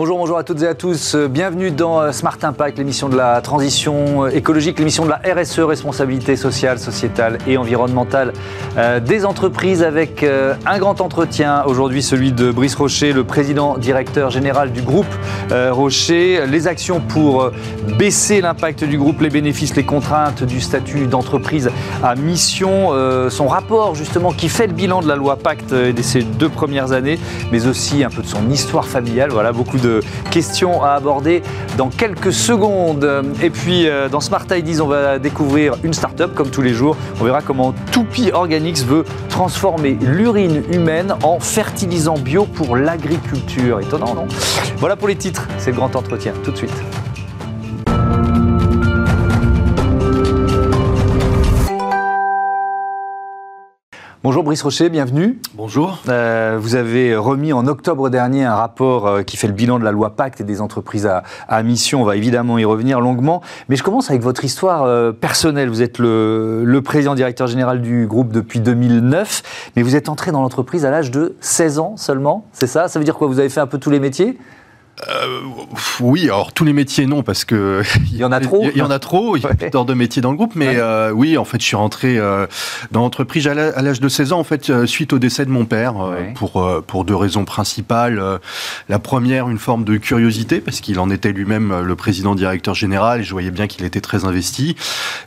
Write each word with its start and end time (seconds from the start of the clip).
Bonjour, 0.00 0.16
bonjour 0.16 0.38
à 0.38 0.44
toutes 0.44 0.62
et 0.62 0.66
à 0.66 0.72
tous. 0.72 1.14
Bienvenue 1.14 1.70
dans 1.70 2.00
euh, 2.00 2.10
Smart 2.10 2.38
Impact, 2.40 2.78
l'émission 2.78 3.10
de 3.10 3.18
la 3.18 3.42
transition 3.42 4.24
euh, 4.24 4.28
écologique, 4.30 4.78
l'émission 4.78 5.04
de 5.04 5.10
la 5.10 5.20
RSE, 5.34 5.58
responsabilité 5.58 6.36
sociale, 6.36 6.78
sociétale 6.78 7.36
et 7.46 7.58
environnementale 7.58 8.32
euh, 8.78 8.98
des 8.98 9.26
entreprises 9.26 9.82
avec 9.82 10.24
un 10.24 10.78
grand 10.78 11.02
entretien. 11.02 11.64
Aujourd'hui, 11.66 12.02
celui 12.02 12.32
de 12.32 12.50
Brice 12.50 12.76
Rocher, 12.76 13.12
le 13.12 13.24
président 13.24 13.76
directeur 13.76 14.30
général 14.30 14.72
du 14.72 14.80
groupe 14.80 15.04
Rocher. 15.50 16.46
Les 16.46 16.66
actions 16.66 17.00
pour 17.00 17.50
baisser 17.98 18.40
l'impact 18.40 18.84
du 18.84 18.96
groupe, 18.96 19.20
les 19.20 19.28
bénéfices, 19.28 19.74
les 19.76 19.84
contraintes 19.84 20.44
du 20.44 20.60
statut 20.60 21.06
d'entreprise 21.08 21.70
à 22.02 22.14
mission. 22.14 22.90
Son 23.28 23.48
rapport, 23.48 23.96
justement, 23.96 24.32
qui 24.32 24.48
fait 24.48 24.68
le 24.68 24.72
bilan 24.72 25.02
de 25.02 25.08
la 25.08 25.16
loi 25.16 25.36
Pacte 25.36 25.74
de 25.74 26.02
ces 26.02 26.22
deux 26.22 26.48
premières 26.48 26.92
années, 26.92 27.18
mais 27.50 27.66
aussi 27.66 28.04
un 28.04 28.10
peu 28.10 28.22
de 28.22 28.28
son 28.28 28.48
histoire 28.48 28.86
familiale. 28.86 29.30
Voilà, 29.30 29.52
beaucoup 29.52 29.78
de 29.78 29.89
questions 30.30 30.82
à 30.82 30.90
aborder 30.90 31.42
dans 31.76 31.88
quelques 31.88 32.32
secondes. 32.32 33.08
Et 33.42 33.50
puis 33.50 33.88
euh, 33.88 34.08
dans 34.08 34.20
Smart 34.20 34.44
Ideas, 34.50 34.80
on 34.82 34.86
va 34.86 35.18
découvrir 35.18 35.74
une 35.82 35.92
start-up 35.92 36.34
comme 36.34 36.50
tous 36.50 36.62
les 36.62 36.74
jours. 36.74 36.96
On 37.20 37.24
verra 37.24 37.42
comment 37.42 37.74
Toupie 37.92 38.30
Organics 38.32 38.84
veut 38.84 39.04
transformer 39.28 39.96
l'urine 40.00 40.62
humaine 40.72 41.14
en 41.22 41.40
fertilisant 41.40 42.14
bio 42.14 42.44
pour 42.44 42.76
l'agriculture. 42.76 43.80
Étonnant, 43.80 44.14
non? 44.14 44.26
Voilà 44.76 44.96
pour 44.96 45.08
les 45.08 45.16
titres. 45.16 45.48
C'est 45.58 45.70
le 45.70 45.76
grand 45.76 45.94
entretien. 45.96 46.32
Tout 46.44 46.52
de 46.52 46.56
suite. 46.56 46.99
Bonjour 54.22 54.44
Brice 54.44 54.60
Rocher, 54.60 54.90
bienvenue. 54.90 55.38
Bonjour. 55.54 56.02
Euh, 56.10 56.58
vous 56.60 56.74
avez 56.74 57.16
remis 57.16 57.54
en 57.54 57.66
octobre 57.66 58.10
dernier 58.10 58.44
un 58.44 58.54
rapport 58.54 59.06
euh, 59.06 59.22
qui 59.22 59.38
fait 59.38 59.46
le 59.46 59.54
bilan 59.54 59.78
de 59.78 59.84
la 59.84 59.92
loi 59.92 60.10
Pacte 60.10 60.42
et 60.42 60.44
des 60.44 60.60
entreprises 60.60 61.08
à, 61.48 61.62
mission. 61.62 62.02
On 62.02 62.04
va 62.04 62.16
évidemment 62.16 62.58
y 62.58 62.66
revenir 62.66 63.00
longuement. 63.00 63.40
Mais 63.70 63.76
je 63.76 63.82
commence 63.82 64.10
avec 64.10 64.20
votre 64.20 64.44
histoire 64.44 64.82
euh, 64.82 65.12
personnelle. 65.12 65.70
Vous 65.70 65.80
êtes 65.80 65.96
le, 65.96 66.64
le, 66.66 66.82
président 66.82 67.14
directeur 67.14 67.46
général 67.46 67.80
du 67.80 68.06
groupe 68.06 68.30
depuis 68.30 68.60
2009, 68.60 69.72
mais 69.74 69.82
vous 69.82 69.96
êtes 69.96 70.10
entré 70.10 70.32
dans 70.32 70.42
l'entreprise 70.42 70.84
à 70.84 70.90
l'âge 70.90 71.10
de 71.10 71.36
16 71.40 71.78
ans 71.78 71.96
seulement. 71.96 72.44
C'est 72.52 72.66
ça? 72.66 72.88
Ça 72.88 72.98
veut 72.98 73.06
dire 73.06 73.14
quoi? 73.14 73.26
Vous 73.26 73.38
avez 73.38 73.48
fait 73.48 73.60
un 73.60 73.66
peu 73.66 73.78
tous 73.78 73.88
les 73.88 74.00
métiers? 74.00 74.36
Euh, 75.08 75.40
oui, 76.00 76.24
alors 76.24 76.52
tous 76.52 76.64
les 76.64 76.72
métiers 76.72 77.06
non, 77.06 77.22
parce 77.22 77.44
que 77.44 77.82
il 78.12 78.16
y 78.16 78.24
en 78.24 78.32
a 78.32 78.40
trop. 78.40 78.68
Il 78.74 78.76
y 78.76 78.82
en 78.82 78.90
a 78.90 78.98
trop. 78.98 79.36
Il 79.36 79.42
y 79.42 79.46
a 79.46 79.54
plusieurs 79.54 79.84
de 79.84 79.94
métiers 79.94 80.22
dans 80.22 80.30
le 80.30 80.36
groupe, 80.36 80.54
mais 80.54 80.76
euh, 80.76 81.10
oui, 81.10 81.38
en 81.38 81.44
fait, 81.44 81.60
je 81.60 81.66
suis 81.66 81.76
rentré 81.76 82.18
euh, 82.18 82.46
dans 82.90 83.00
l'entreprise 83.00 83.46
à 83.46 83.54
l'âge 83.54 84.00
de 84.00 84.08
16 84.08 84.32
ans, 84.32 84.40
en 84.40 84.44
fait, 84.44 84.86
suite 84.86 85.12
au 85.12 85.18
décès 85.18 85.44
de 85.44 85.50
mon 85.50 85.64
père, 85.64 85.94
pour 86.34 86.82
pour 86.86 87.04
deux 87.04 87.14
raisons 87.14 87.44
principales. 87.44 88.22
la 88.88 88.98
première, 88.98 89.48
une 89.48 89.58
forme 89.58 89.84
de 89.84 89.96
curiosité, 89.96 90.60
parce 90.60 90.80
qu'il 90.80 90.98
en 90.98 91.10
était 91.10 91.32
lui-même 91.32 91.80
le 91.80 91.96
président 91.96 92.34
directeur 92.34 92.74
général, 92.74 93.20
et 93.20 93.24
je 93.24 93.32
voyais 93.32 93.50
bien 93.50 93.66
qu'il 93.66 93.84
était 93.84 94.00
très 94.00 94.24
investi. 94.24 94.76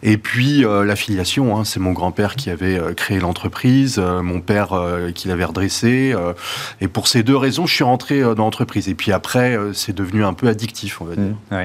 Et 0.01 0.17
puis 0.17 0.63
l'affiliation, 0.85 1.57
hein, 1.57 1.63
c'est 1.65 1.79
mon 1.79 1.91
grand-père 1.91 2.35
qui 2.35 2.49
avait 2.49 2.79
créé 2.95 3.19
l'entreprise, 3.19 3.97
mon 3.99 4.41
père 4.41 4.73
qui 5.15 5.27
l'avait 5.27 5.45
redressé, 5.45 6.15
et 6.81 6.87
pour 6.87 7.07
ces 7.07 7.23
deux 7.23 7.37
raisons, 7.37 7.65
je 7.65 7.73
suis 7.73 7.83
rentré 7.83 8.21
dans 8.21 8.43
l'entreprise. 8.43 8.89
Et 8.89 8.95
puis 8.95 9.11
après 9.11 9.57
euh, 9.62 9.62
c'est 9.73 9.93
devenu 9.93 10.25
un 10.25 10.33
peu 10.33 10.47
addictif, 10.47 11.01
on 11.01 11.05
va 11.05 11.15
dire. 11.15 11.35
Mmh, 11.51 11.55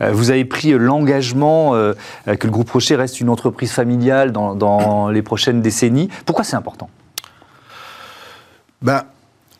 euh, 0.00 0.12
vous 0.12 0.30
avez 0.30 0.44
pris 0.44 0.72
euh, 0.72 0.78
l'engagement 0.78 1.72
que 1.72 2.46
le 2.46 2.50
groupe 2.50 2.70
Rocher 2.70 2.96
reste 2.96 3.20
une 3.20 3.28
entreprise 3.28 3.72
familiale 3.72 4.32
dans, 4.32 4.54
dans 4.54 5.08
les 5.08 5.22
prochaines 5.22 5.62
décennies. 5.62 6.08
Pourquoi 6.24 6.44
c'est 6.44 6.56
important? 6.56 6.90
Ben, 8.82 9.04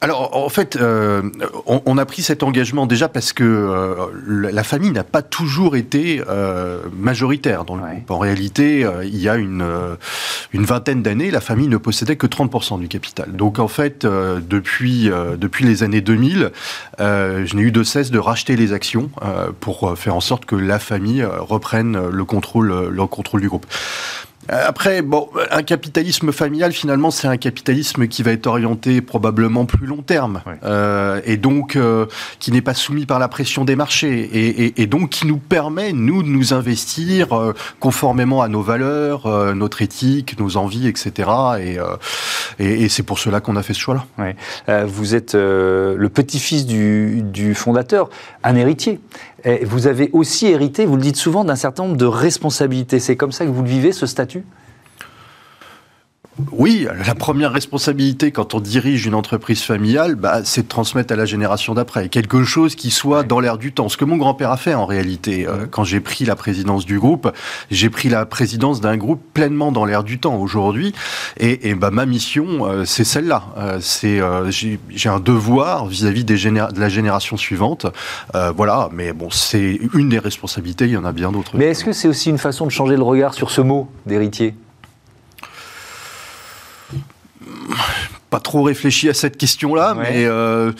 alors, 0.06 0.36
en 0.36 0.48
fait, 0.48 0.76
euh, 0.76 1.20
on, 1.66 1.98
a 1.98 2.06
pris 2.06 2.22
cet 2.22 2.44
engagement 2.44 2.86
déjà 2.86 3.08
parce 3.08 3.32
que 3.32 3.42
euh, 3.42 4.06
la 4.24 4.62
famille 4.62 4.92
n'a 4.92 5.02
pas 5.02 5.20
toujours 5.20 5.74
été 5.74 6.22
euh, 6.28 6.82
majoritaire 6.96 7.64
dans 7.64 7.74
le 7.74 7.82
groupe. 7.82 8.08
En 8.12 8.20
réalité, 8.20 8.88
il 9.02 9.18
y 9.18 9.28
a 9.28 9.34
une, 9.34 9.66
une 10.52 10.64
vingtaine 10.64 11.02
d'années, 11.02 11.32
la 11.32 11.40
famille 11.40 11.66
ne 11.66 11.76
possédait 11.76 12.14
que 12.14 12.28
30% 12.28 12.78
du 12.78 12.86
capital. 12.86 13.32
Donc, 13.32 13.58
en 13.58 13.66
fait, 13.66 14.06
depuis, 14.06 15.10
depuis 15.36 15.64
les 15.64 15.82
années 15.82 16.02
2000, 16.02 16.52
je 17.00 17.56
n'ai 17.56 17.62
eu 17.62 17.72
de 17.72 17.82
cesse 17.82 18.12
de 18.12 18.20
racheter 18.20 18.54
les 18.54 18.72
actions 18.72 19.10
pour 19.58 19.98
faire 19.98 20.14
en 20.14 20.20
sorte 20.20 20.44
que 20.44 20.54
la 20.54 20.78
famille 20.78 21.24
reprenne 21.24 22.10
le 22.10 22.24
contrôle, 22.24 22.90
le 22.90 23.06
contrôle 23.06 23.40
du 23.40 23.48
groupe. 23.48 23.66
Euh, 24.52 24.64
après, 24.66 25.02
bon, 25.02 25.28
un 25.50 25.62
capitalisme 25.62 26.32
familial, 26.32 26.72
finalement, 26.72 27.10
c'est 27.10 27.28
un 27.28 27.36
capitalisme 27.36 28.06
qui 28.06 28.22
va 28.22 28.32
être 28.32 28.46
orienté 28.46 29.00
probablement 29.00 29.64
plus 29.64 29.86
long 29.86 30.02
terme, 30.02 30.42
euh, 30.64 31.20
et 31.24 31.36
donc 31.36 31.76
euh, 31.76 32.06
qui 32.38 32.52
n'est 32.52 32.60
pas 32.60 32.74
soumis 32.74 33.06
par 33.06 33.18
la 33.18 33.28
pression 33.28 33.64
des 33.64 33.76
marchés, 33.76 34.20
et, 34.20 34.80
et, 34.80 34.86
donc 34.86 35.10
qui 35.10 35.26
nous 35.26 35.38
permet, 35.38 35.92
nous, 35.92 36.22
de 36.22 36.28
nous 36.28 36.54
investir 36.54 37.32
euh, 37.32 37.54
conformément 37.80 38.42
à 38.42 38.48
nos 38.48 38.62
valeurs, 38.62 39.26
euh, 39.26 39.54
notre 39.54 39.82
éthique, 39.82 40.38
nos 40.38 40.56
envies, 40.56 40.88
etc. 40.88 41.30
Et, 41.60 41.78
et 42.58 42.88
c'est 42.88 43.02
pour 43.02 43.18
cela 43.18 43.40
qu'on 43.40 43.56
a 43.56 43.62
fait 43.62 43.74
ce 43.74 43.80
choix-là. 43.80 44.04
Ouais. 44.18 44.84
vous 44.84 45.14
êtes 45.14 45.34
le 45.34 46.08
petit-fils 46.08 46.66
du, 46.66 47.22
du 47.22 47.54
fondateur, 47.54 48.08
un 48.44 48.56
héritier. 48.56 49.00
Vous 49.64 49.86
avez 49.86 50.10
aussi 50.12 50.46
hérité, 50.46 50.86
vous 50.86 50.96
le 50.96 51.02
dites 51.02 51.16
souvent, 51.16 51.44
d'un 51.44 51.54
certain 51.54 51.84
nombre 51.84 51.96
de 51.96 52.06
responsabilités. 52.06 52.98
C'est 52.98 53.16
comme 53.16 53.32
ça 53.32 53.44
que 53.44 53.50
vous 53.50 53.62
le 53.62 53.68
vivez, 53.68 53.92
ce 53.92 54.06
statut? 54.06 54.44
Oui, 56.52 56.86
la 57.06 57.14
première 57.14 57.50
responsabilité 57.50 58.30
quand 58.30 58.54
on 58.54 58.60
dirige 58.60 59.06
une 59.06 59.14
entreprise 59.14 59.62
familiale, 59.62 60.16
bah, 60.16 60.40
c'est 60.44 60.62
de 60.62 60.68
transmettre 60.68 61.14
à 61.14 61.16
la 61.16 61.24
génération 61.24 61.72
d'après 61.72 62.10
quelque 62.10 62.44
chose 62.44 62.74
qui 62.74 62.90
soit 62.90 63.22
dans 63.22 63.40
l'air 63.40 63.56
du 63.56 63.72
temps. 63.72 63.88
Ce 63.88 63.96
que 63.96 64.04
mon 64.04 64.18
grand-père 64.18 64.50
a 64.50 64.58
fait 64.58 64.74
en 64.74 64.84
réalité, 64.84 65.46
euh, 65.46 65.66
quand 65.70 65.84
j'ai 65.84 66.00
pris 66.00 66.26
la 66.26 66.36
présidence 66.36 66.84
du 66.84 66.98
groupe, 66.98 67.32
j'ai 67.70 67.88
pris 67.88 68.10
la 68.10 68.26
présidence 68.26 68.82
d'un 68.82 68.98
groupe 68.98 69.22
pleinement 69.32 69.72
dans 69.72 69.86
l'air 69.86 70.04
du 70.04 70.18
temps 70.18 70.36
aujourd'hui. 70.36 70.92
Et, 71.38 71.70
et 71.70 71.74
bah, 71.74 71.90
ma 71.90 72.04
mission, 72.04 72.66
euh, 72.66 72.84
c'est 72.84 73.04
celle-là. 73.04 73.44
Euh, 73.56 73.78
c'est 73.80 74.20
j'ai 74.50 75.08
un 75.08 75.20
devoir 75.20 75.86
vis-à-vis 75.86 76.24
des 76.24 76.36
de 76.36 76.80
la 76.80 76.88
génération 76.88 77.36
suivante. 77.36 77.86
voilà, 78.54 78.90
mais 78.92 79.12
bon, 79.12 79.30
c'est 79.30 79.80
une 79.94 80.10
des 80.10 80.18
responsabilités. 80.18 80.84
Il 80.84 80.92
y 80.92 80.96
en 80.96 81.04
a 81.04 81.12
bien 81.12 81.32
d'autres. 81.32 81.52
Mais 81.54 81.66
est-ce 81.66 81.84
que 81.84 81.92
c'est 81.92 82.08
aussi 82.08 82.28
une 82.28 82.38
façon 82.38 82.66
de 82.66 82.70
changer 82.70 82.94
le 82.94 83.02
regard 83.02 83.32
sur 83.32 83.50
ce 83.50 83.62
mot 83.62 83.88
d'héritier? 84.04 84.54
Pas 88.30 88.40
trop 88.40 88.62
réfléchi 88.62 89.08
à 89.08 89.14
cette 89.14 89.36
question-là, 89.36 89.94
mais 89.94 90.24
euh, 90.26 90.72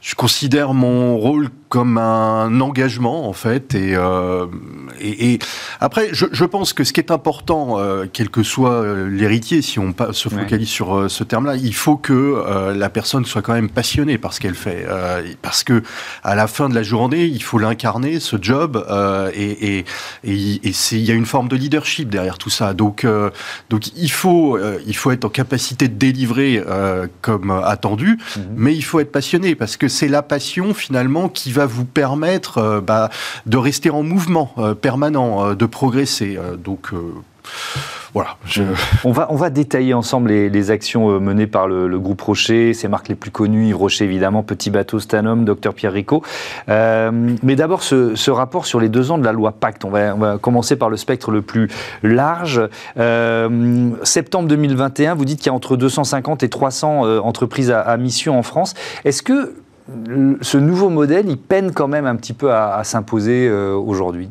je 0.00 0.14
considère 0.14 0.74
mon 0.74 1.16
rôle 1.16 1.48
comme 1.68 1.98
un 1.98 2.60
engagement 2.60 3.28
en 3.28 3.32
fait 3.32 3.74
et, 3.74 3.96
euh, 3.96 4.46
et, 5.04 5.38
après 5.80 6.08
je, 6.12 6.26
je, 6.32 6.44
pense 6.44 6.72
que 6.72 6.84
ce 6.84 6.92
qui 6.92 7.00
est 7.00 7.10
important 7.10 7.78
euh, 7.78 8.06
quel 8.12 8.30
que 8.30 8.42
soit 8.42 8.82
euh, 8.82 9.08
l'héritier 9.08 9.62
si 9.62 9.78
on 9.78 9.94
se 10.12 10.28
focalise 10.28 10.68
sur 10.68 10.96
euh, 10.96 11.08
ce 11.08 11.24
terme-là 11.24 11.56
il 11.56 11.74
faut 11.74 11.96
que 11.96 12.12
euh, 12.12 12.74
la 12.74 12.88
personne 12.88 13.24
soit 13.24 13.42
quand 13.42 13.52
même 13.52 13.68
passionnée 13.68 14.18
par 14.18 14.32
ce 14.32 14.40
qu'elle 14.40 14.54
fait. 14.54 14.86
Parce 15.42 15.64
que 15.64 15.82
à 16.22 16.34
la 16.34 16.46
fin 16.46 16.68
de 16.68 16.74
la 16.74 16.82
journée 16.82 17.24
il 17.24 17.42
faut 17.42 17.58
l'incarner 17.58 18.20
ce 18.20 18.36
job 18.40 18.84
et, 19.34 19.78
et, 19.78 19.84
et, 20.24 20.72
il 20.92 21.04
y 21.04 21.10
a 21.10 21.14
une 21.14 21.26
forme 21.26 21.48
de 21.48 21.56
leadership 21.56 22.08
derrière 22.08 22.38
tout 22.38 22.50
ça. 22.50 22.74
Donc 22.74 23.06
donc 23.70 23.88
il 23.96 24.10
faut 24.10 24.58
il 24.86 24.96
faut 24.96 25.10
être 25.10 25.24
en 25.24 25.28
capacité 25.28 25.88
de 25.88 25.94
délivrer 25.94 26.62
comme 27.20 27.50
attendu 27.50 28.18
mhm. 28.36 28.44
mais 28.56 28.74
il 28.74 28.82
faut 28.82 29.00
être 29.00 29.12
passionné 29.12 29.54
parce 29.54 29.76
que 29.76 29.88
c'est 29.88 30.08
la 30.08 30.22
passion 30.22 30.74
finalement 30.74 31.28
qui 31.28 31.52
va 31.52 31.66
vous 31.66 31.84
permettre 31.84 32.82
bah, 32.84 33.10
de 33.46 33.56
rester 33.56 33.90
en 33.90 34.02
mouvement 34.02 34.52
euh, 34.58 34.74
permanent, 34.94 35.44
euh, 35.44 35.54
de 35.56 35.66
progresser. 35.66 36.38
donc 36.62 36.92
voilà. 38.12 38.36
On, 39.02 39.10
va, 39.10 39.26
on 39.30 39.34
va 39.34 39.50
détailler 39.50 39.92
ensemble 39.92 40.30
les, 40.30 40.70
actions 40.70 41.18
menées 41.18 41.48
par 41.48 41.66
le, 41.66 41.98
groupe 41.98 42.20
Rocher, 42.20 42.72
ses 42.72 42.86
marques 42.86 43.08
les 43.08 43.16
plus 43.16 43.32
connues, 43.32 43.66
Yves 43.66 43.76
Rocher 43.76 44.04
évidemment, 44.04 44.44
Petit 44.44 44.70
Bateau, 44.70 45.00
Stanum, 45.00 45.44
Docteur 45.44 45.74
Pierre 45.74 45.92
Rico. 45.92 46.22
mais 46.68 47.56
d'abord, 47.56 47.82
ce, 47.82 48.30
rapport 48.30 48.66
sur 48.66 48.78
les 48.78 48.88
deux 48.88 49.10
ans 49.10 49.18
de 49.18 49.24
la 49.24 49.32
loi 49.32 49.50
Pacte. 49.50 49.84
On 49.84 49.90
va, 49.90 50.38
commencer 50.38 50.76
par 50.76 50.90
le 50.90 50.96
spectre 50.96 51.32
le 51.32 51.42
plus 51.42 51.68
large. 52.04 52.62
septembre 54.04 54.48
2021, 54.48 55.14
vous 55.14 55.24
dites 55.24 55.38
qu'il 55.38 55.48
y 55.48 55.50
a 55.50 55.54
entre 55.54 55.76
250 55.76 56.44
et 56.44 56.48
300 56.48 57.18
entreprises 57.18 57.72
à 57.72 57.96
mission 57.96 58.38
en 58.38 58.44
France. 58.44 58.74
Est-ce 59.04 59.24
que 59.24 59.54
ce 60.40 60.56
nouveau 60.56 60.88
modèle, 60.88 61.28
il 61.28 61.36
peine 61.36 61.72
quand 61.72 61.88
même 61.88 62.06
un 62.06 62.16
petit 62.16 62.32
peu 62.32 62.52
à, 62.52 62.82
s'imposer 62.84 63.48
euh, 63.48 63.74
aujourd'hui 63.74 64.30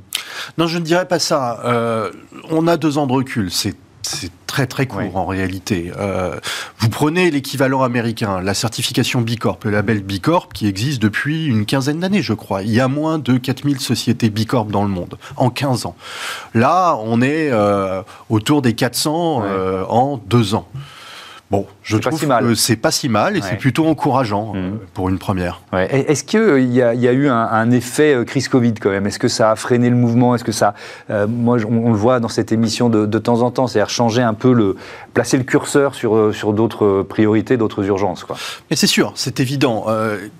Non, 0.57 0.67
je 0.67 0.79
ne 0.79 0.83
dirais 0.83 1.07
pas 1.07 1.19
ça. 1.19 1.61
Euh, 1.65 2.11
on 2.49 2.67
a 2.67 2.77
deux 2.77 2.97
ans 2.97 3.05
de 3.05 3.13
recul. 3.13 3.51
C'est 3.51 3.75
très 4.47 4.67
très 4.67 4.85
court 4.85 5.15
en 5.15 5.25
réalité. 5.25 5.91
Euh, 5.97 6.39
vous 6.77 6.89
prenez 6.89 7.31
l'équivalent 7.31 7.81
américain, 7.81 8.41
la 8.41 8.53
certification 8.53 9.21
B 9.21 9.35
Corp, 9.39 9.63
le 9.63 9.71
label 9.71 10.03
B 10.03 10.19
Corp 10.19 10.53
qui 10.53 10.67
existe 10.67 11.01
depuis 11.01 11.45
une 11.45 11.65
quinzaine 11.65 11.99
d'années 11.99 12.21
je 12.21 12.33
crois. 12.33 12.61
Il 12.61 12.71
y 12.71 12.79
a 12.79 12.87
moins 12.87 13.17
de 13.17 13.37
4000 13.37 13.79
sociétés 13.79 14.29
B 14.29 14.45
Corp 14.45 14.69
dans 14.69 14.83
le 14.83 14.89
monde 14.89 15.17
en 15.37 15.49
15 15.49 15.87
ans. 15.87 15.95
Là, 16.53 16.95
on 17.01 17.21
est 17.23 17.51
autour 18.29 18.61
des 18.61 18.73
400 18.73 19.43
en 19.89 20.17
deux 20.17 20.53
ans. 20.53 20.67
Bon, 21.49 21.67
Je 21.83 21.97
trouve 21.97 22.25
que 22.25 22.55
c'est 22.55 22.77
pas 22.77 22.91
si 22.91 23.09
mal 23.09 23.37
et 23.37 23.41
c'est 23.41 23.57
plutôt 23.57 23.85
encourageant 23.87 24.53
euh, 24.55 24.71
mmh. 24.71 24.79
pour 24.93 25.09
une 25.09 25.19
première. 25.19 25.61
Est-ce 25.73 26.23
qu'il 26.23 26.73
y, 26.73 26.81
a 26.81 26.93
eu 26.93 27.27
un, 27.27 27.71
effet 27.71 28.13
euh, 28.13 28.23
crise 28.23 28.47
Covid 28.47 28.73
quand 28.75 28.89
même? 28.89 29.05
Est-ce 29.05 29.19
que 29.19 29.27
ça 29.27 29.51
a 29.51 29.55
freiné 29.55 29.89
le 29.89 29.95
mouvement? 29.95 30.33
Est-ce 30.33 30.43
que 30.43 30.51
ça, 30.51 30.73
euh, 31.09 31.27
moi, 31.27 31.57
on, 31.67 31.89
le 31.89 31.97
voit 31.97 32.19
dans 32.19 32.29
cette 32.29 32.51
émission 32.51 32.89
de, 32.89 33.05
de 33.05 33.19
temps 33.19 33.41
en 33.41 33.51
temps, 33.51 33.67
c'est-à-dire 33.67 33.89
changer 33.89 34.21
un 34.21 34.33
peu 34.33 34.53
le, 34.53 34.77
placer 35.13 35.37
le 35.37 35.43
curseur 35.43 35.93
sur 35.93 36.33
sur 36.33 36.53
d'autres 36.53 37.03
priorités, 37.07 37.57
d'autres 37.57 37.83
urgences, 37.85 38.23
quoi? 38.23 38.37
Mais 38.69 38.75
c'est 38.75 38.87
sûr, 38.87 39.11
c'est 39.15 39.39
évident. 39.39 39.85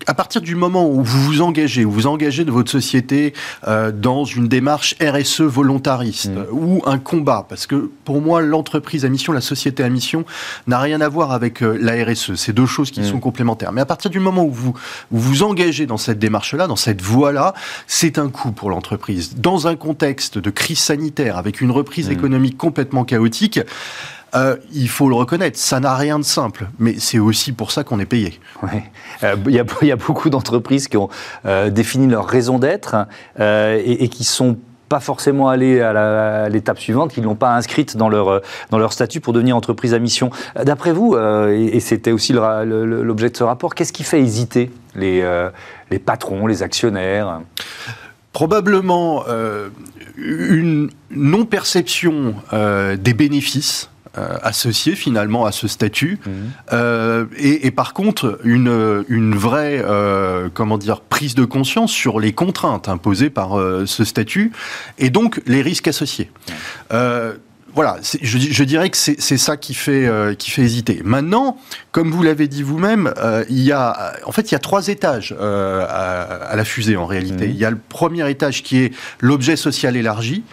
à 0.07 0.13
partir 0.13 0.41
du 0.41 0.55
moment 0.55 0.87
où 0.87 1.03
vous 1.03 1.21
vous 1.23 1.41
engagez, 1.41 1.83
où 1.83 1.91
vous 1.91 2.07
engagez 2.07 2.45
de 2.45 2.51
votre 2.51 2.71
société 2.71 3.33
dans 3.67 4.23
une 4.23 4.47
démarche 4.47 4.95
RSE 5.01 5.41
volontariste 5.41 6.31
mmh. 6.31 6.45
ou 6.51 6.81
un 6.85 6.99
combat, 6.99 7.45
parce 7.47 7.67
que 7.67 7.91
pour 8.05 8.21
moi, 8.21 8.41
l'entreprise 8.41 9.05
à 9.05 9.09
mission, 9.09 9.33
la 9.33 9.41
société 9.41 9.83
à 9.83 9.89
mission, 9.89 10.25
n'a 10.67 10.79
rien 10.79 11.01
à 11.01 11.09
voir 11.09 11.32
avec 11.33 11.61
euh, 11.61 11.77
la 11.79 12.03
RSE. 12.03 12.35
C'est 12.35 12.53
deux 12.53 12.65
choses 12.65 12.91
qui 12.91 13.01
mm. 13.01 13.05
sont 13.05 13.19
complémentaires. 13.19 13.71
Mais 13.71 13.81
à 13.81 13.85
partir 13.85 14.11
du 14.11 14.19
moment 14.19 14.43
où 14.43 14.51
vous 14.51 14.73
vous, 15.11 15.43
engagez 15.43 15.85
dans 15.85 15.97
cette 15.97 16.19
démarche-là, 16.19 16.67
dans 16.67 16.75
cette 16.75 17.01
voie-là, 17.01 17.53
c'est 17.87 18.17
un 18.17 18.29
coût 18.29 18.51
pour 18.51 18.69
l'entreprise. 18.69 19.35
Dans 19.35 19.67
un 19.67 19.75
contexte 19.75 20.37
de 20.37 20.49
crise 20.49 20.79
sanitaire, 20.79 21.37
avec 21.37 21.61
une 21.61 21.71
reprise 21.71 22.09
mm. 22.09 22.13
économique 22.13 22.57
complètement 22.57 23.03
chaotique, 23.03 23.59
euh, 24.35 24.55
il 24.73 24.89
faut 24.89 25.09
le 25.09 25.15
reconnaître, 25.15 25.59
ça 25.59 25.79
n'a 25.79 25.95
rien 25.95 26.17
de 26.17 26.23
simple, 26.23 26.67
mais 26.79 26.95
c'est 26.97 27.19
aussi 27.19 27.51
pour 27.51 27.71
ça 27.71 27.83
qu'on 27.83 27.99
est 27.99 28.05
payé. 28.05 28.39
Euh, 29.23 29.35
il, 29.45 29.53
y 29.53 29.59
a, 29.91 29.95
beaucoup 29.95 30.31
d'entreprises 30.31 30.87
qui 30.87 30.97
ont 30.97 31.09
défini 31.69 32.07
leur 32.07 32.25
raison 32.25 32.57
d'être 32.57 32.95
et, 33.39 34.03
et, 34.03 34.09
qui 34.09 34.23
sont 34.23 34.57
pas 34.93 34.99
forcément 34.99 35.49
aller 35.49 35.81
à 35.81 36.49
l'étape 36.49 36.77
suivante, 36.77 37.13
qu'ils 37.13 37.23
n'ont 37.23 37.33
pas 37.33 37.55
inscrite 37.55 37.97
dans 37.97 38.09
leur, 38.09 38.41
dans 38.69 38.77
leur 38.77 38.93
statut 38.93 39.21
pour 39.21 39.33
devenir 39.33 39.57
entreprise 39.57 39.95
à 39.95 39.97
mission. 39.97 40.29
D'après 40.63 40.91
vous, 40.91 41.15
euh, 41.15 41.49
et, 41.49 41.79
c'était 41.79 42.11
aussi 42.11 42.31
l'objet 42.31 43.31
de 43.31 43.35
ce 43.35 43.43
rapport, 43.43 43.73
qu'est-ce 43.73 43.91
qui 43.91 44.03
fait 44.03 44.19
hésiter 44.19 44.71
les, 44.93 45.21
euh, 45.23 45.49
les 45.89 45.97
patrons, 45.97 46.45
les 46.45 46.61
actionnaires? 46.61 47.41
Probablement 48.33 49.23
euh, 49.29 49.69
une 50.15 50.91
non-perception 51.09 52.35
des 52.51 53.13
bénéfices 53.15 53.89
euh, 54.15 54.37
associé 54.43 54.95
finalement 54.95 55.47
à 55.47 55.51
ce 55.51 55.67
statut. 55.67 56.19
Mhm. 56.23 56.33
Euh, 56.71 57.25
et, 57.35 57.71
par 57.71 57.93
contre, 57.93 58.39
une, 58.43 59.03
une 59.07 59.33
vraie 59.33 59.81
euh, 59.83 60.49
comment 60.53 60.77
dire, 60.77 61.01
prise 61.01 61.33
de 61.33 61.45
conscience 61.45 61.91
sur 61.91 62.19
les 62.19 62.31
contraintes 62.31 62.89
imposées 62.89 63.31
par 63.31 63.59
ce 63.87 64.03
statut 64.03 64.51
et 64.99 65.09
donc 65.09 65.41
les 65.47 65.63
risques 65.63 65.87
associés 65.87 66.29
voilà, 67.75 67.97
je, 68.03 68.37
je, 68.37 68.63
dirais 68.63 68.91
que 68.91 68.97
c'est 68.97 69.37
ça 69.39 69.57
qui 69.57 69.73
fait, 69.73 70.07
qui 70.37 70.51
fait 70.51 70.61
hésiter. 70.61 71.01
Maintenant, 71.03 71.57
comme 71.91 72.11
vous 72.11 72.21
l'avez 72.21 72.47
dit 72.47 72.61
vous-même, 72.61 73.11
il 73.49 73.61
y 73.61 73.71
a, 73.71 74.13
en 74.25 74.31
fait, 74.31 74.51
il 74.51 74.53
y 74.53 74.55
a 74.55 74.59
trois 74.59 74.89
étages 74.89 75.31
à, 75.39 76.53
la 76.55 76.65
fusée 76.65 76.97
en 76.97 77.07
réalité. 77.07 77.47
Mhm. 77.47 77.51
Il 77.51 77.57
y 77.57 77.65
a 77.65 77.71
le 77.71 77.79
premier 77.89 78.29
étage 78.29 78.61
qui 78.61 78.77
est 78.77 78.93
l'objet 79.21 79.55
social 79.55 79.95
élargi, 79.95 80.43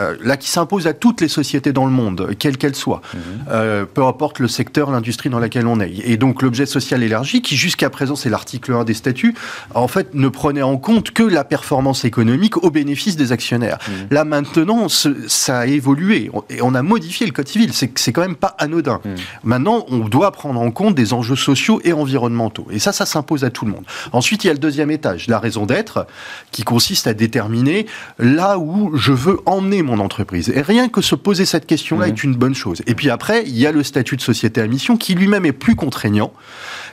euh, 0.00 0.16
là 0.22 0.36
qui 0.36 0.48
s'impose 0.48 0.86
à 0.86 0.92
toutes 0.92 1.20
les 1.20 1.28
sociétés 1.28 1.72
dans 1.72 1.84
le 1.84 1.90
monde, 1.90 2.34
quelles 2.38 2.56
qu'elles 2.56 2.74
soient, 2.74 3.02
mhm. 3.12 3.20
euh, 3.50 3.84
peu 3.84 4.04
importe 4.04 4.38
le 4.38 4.48
secteur, 4.48 4.90
l'industrie 4.90 5.28
dans 5.28 5.38
laquelle 5.38 5.66
on 5.66 5.80
est. 5.80 5.92
Et 6.04 6.16
donc 6.16 6.42
l'objet 6.42 6.66
social 6.66 7.02
élargi, 7.02 7.42
qui 7.42 7.56
jusqu'à 7.56 7.90
présent 7.90 8.16
c'est 8.16 8.30
l'article 8.30 8.72
1 8.72 8.84
des 8.84 8.94
statuts, 8.94 9.34
en 9.74 9.88
fait 9.88 10.14
ne 10.14 10.28
prenait 10.28 10.62
en 10.62 10.76
compte 10.76 11.10
que 11.10 11.22
la 11.22 11.44
performance 11.44 12.04
économique 12.04 12.56
au 12.56 12.70
bénéfice 12.70 13.16
des 13.16 13.32
actionnaires. 13.32 13.78
Mhm. 13.86 13.94
Là 14.10 14.24
maintenant, 14.24 14.86
ça 14.88 15.58
a 15.58 15.66
évolué 15.66 16.30
et 16.48 16.62
on 16.62 16.74
a 16.74 16.82
modifié 16.82 17.26
le 17.26 17.32
code 17.32 17.48
civil. 17.48 17.72
C'est 17.72 18.12
quand 18.12 18.22
même 18.22 18.36
pas 18.36 18.54
anodin. 18.58 19.00
Mhm. 19.04 19.14
Maintenant, 19.44 19.84
on 19.88 19.98
doit 19.98 20.30
prendre 20.32 20.60
en 20.60 20.70
compte 20.70 20.94
des 20.94 21.12
enjeux 21.12 21.36
sociaux 21.36 21.80
et 21.84 21.92
environnementaux. 21.92 22.66
Et 22.70 22.78
ça, 22.78 22.92
ça 22.92 23.06
s'impose 23.06 23.44
à 23.44 23.50
tout 23.50 23.64
le 23.64 23.72
monde. 23.72 23.84
Ensuite, 24.12 24.44
il 24.44 24.46
y 24.46 24.50
a 24.50 24.52
le 24.52 24.58
deuxième 24.58 24.90
étage, 24.90 25.26
la 25.28 25.38
raison 25.38 25.66
d'être, 25.66 26.06
qui 26.50 26.62
consiste 26.62 27.06
à 27.06 27.14
déterminer 27.14 27.86
là 28.18 28.58
où 28.58 28.96
je 28.96 29.12
veux 29.12 29.38
emmener 29.46 29.82
mon 29.82 29.89
entreprise 29.98 30.50
Et 30.54 30.62
rien 30.62 30.88
que 30.88 31.00
se 31.00 31.14
poser 31.14 31.44
cette 31.44 31.66
question-là 31.66 32.08
est 32.08 32.22
une 32.22 32.34
bonne 32.34 32.54
chose. 32.54 32.82
Et 32.86 32.94
puis 32.94 33.10
après, 33.10 33.42
il 33.46 33.58
y 33.58 33.66
a 33.66 33.72
le 33.72 33.82
statut 33.82 34.16
de 34.16 34.22
société 34.22 34.60
à 34.60 34.66
mission 34.66 34.96
qui 34.96 35.14
lui-même 35.14 35.46
est 35.46 35.52
plus 35.52 35.74
contraignant 35.74 36.32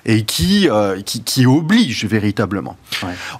et 0.06 0.24
qui, 0.24 0.70
euh, 0.70 1.02
qui, 1.02 1.46
oblige 1.46 2.06
véritablement. 2.06 2.78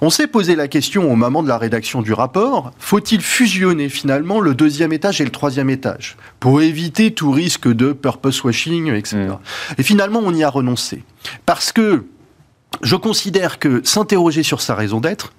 On 0.00 0.10
s'est 0.10 0.26
posé 0.26 0.54
la 0.54 0.68
question 0.68 1.10
au 1.10 1.16
moment 1.16 1.42
de 1.42 1.48
la 1.48 1.58
rédaction 1.58 2.02
du 2.02 2.12
rapport, 2.12 2.72
faut-il 2.78 3.20
fusionner 3.20 3.88
finalement 3.88 4.40
le 4.40 4.54
deuxième 4.54 4.92
étage 4.92 5.20
et 5.20 5.24
le 5.24 5.30
troisième 5.30 5.70
étage 5.70 6.16
pour 6.40 6.60
éviter 6.60 7.12
tout 7.12 7.30
risque 7.30 7.68
de 7.68 7.92
purpose 7.92 8.44
washing, 8.44 8.92
etc. 8.92 9.16
Mm. 9.16 9.38
Et 9.78 9.82
finalement, 9.82 10.20
on 10.22 10.34
y 10.34 10.44
a 10.44 10.50
renoncé. 10.50 11.02
Parce 11.46 11.72
que 11.72 12.04
je 12.82 12.96
considère 12.96 13.58
que 13.58 13.80
s'interroger 13.84 14.42
sur 14.42 14.60
sa 14.60 14.74
raison 14.74 15.00
d'être, 15.00 15.32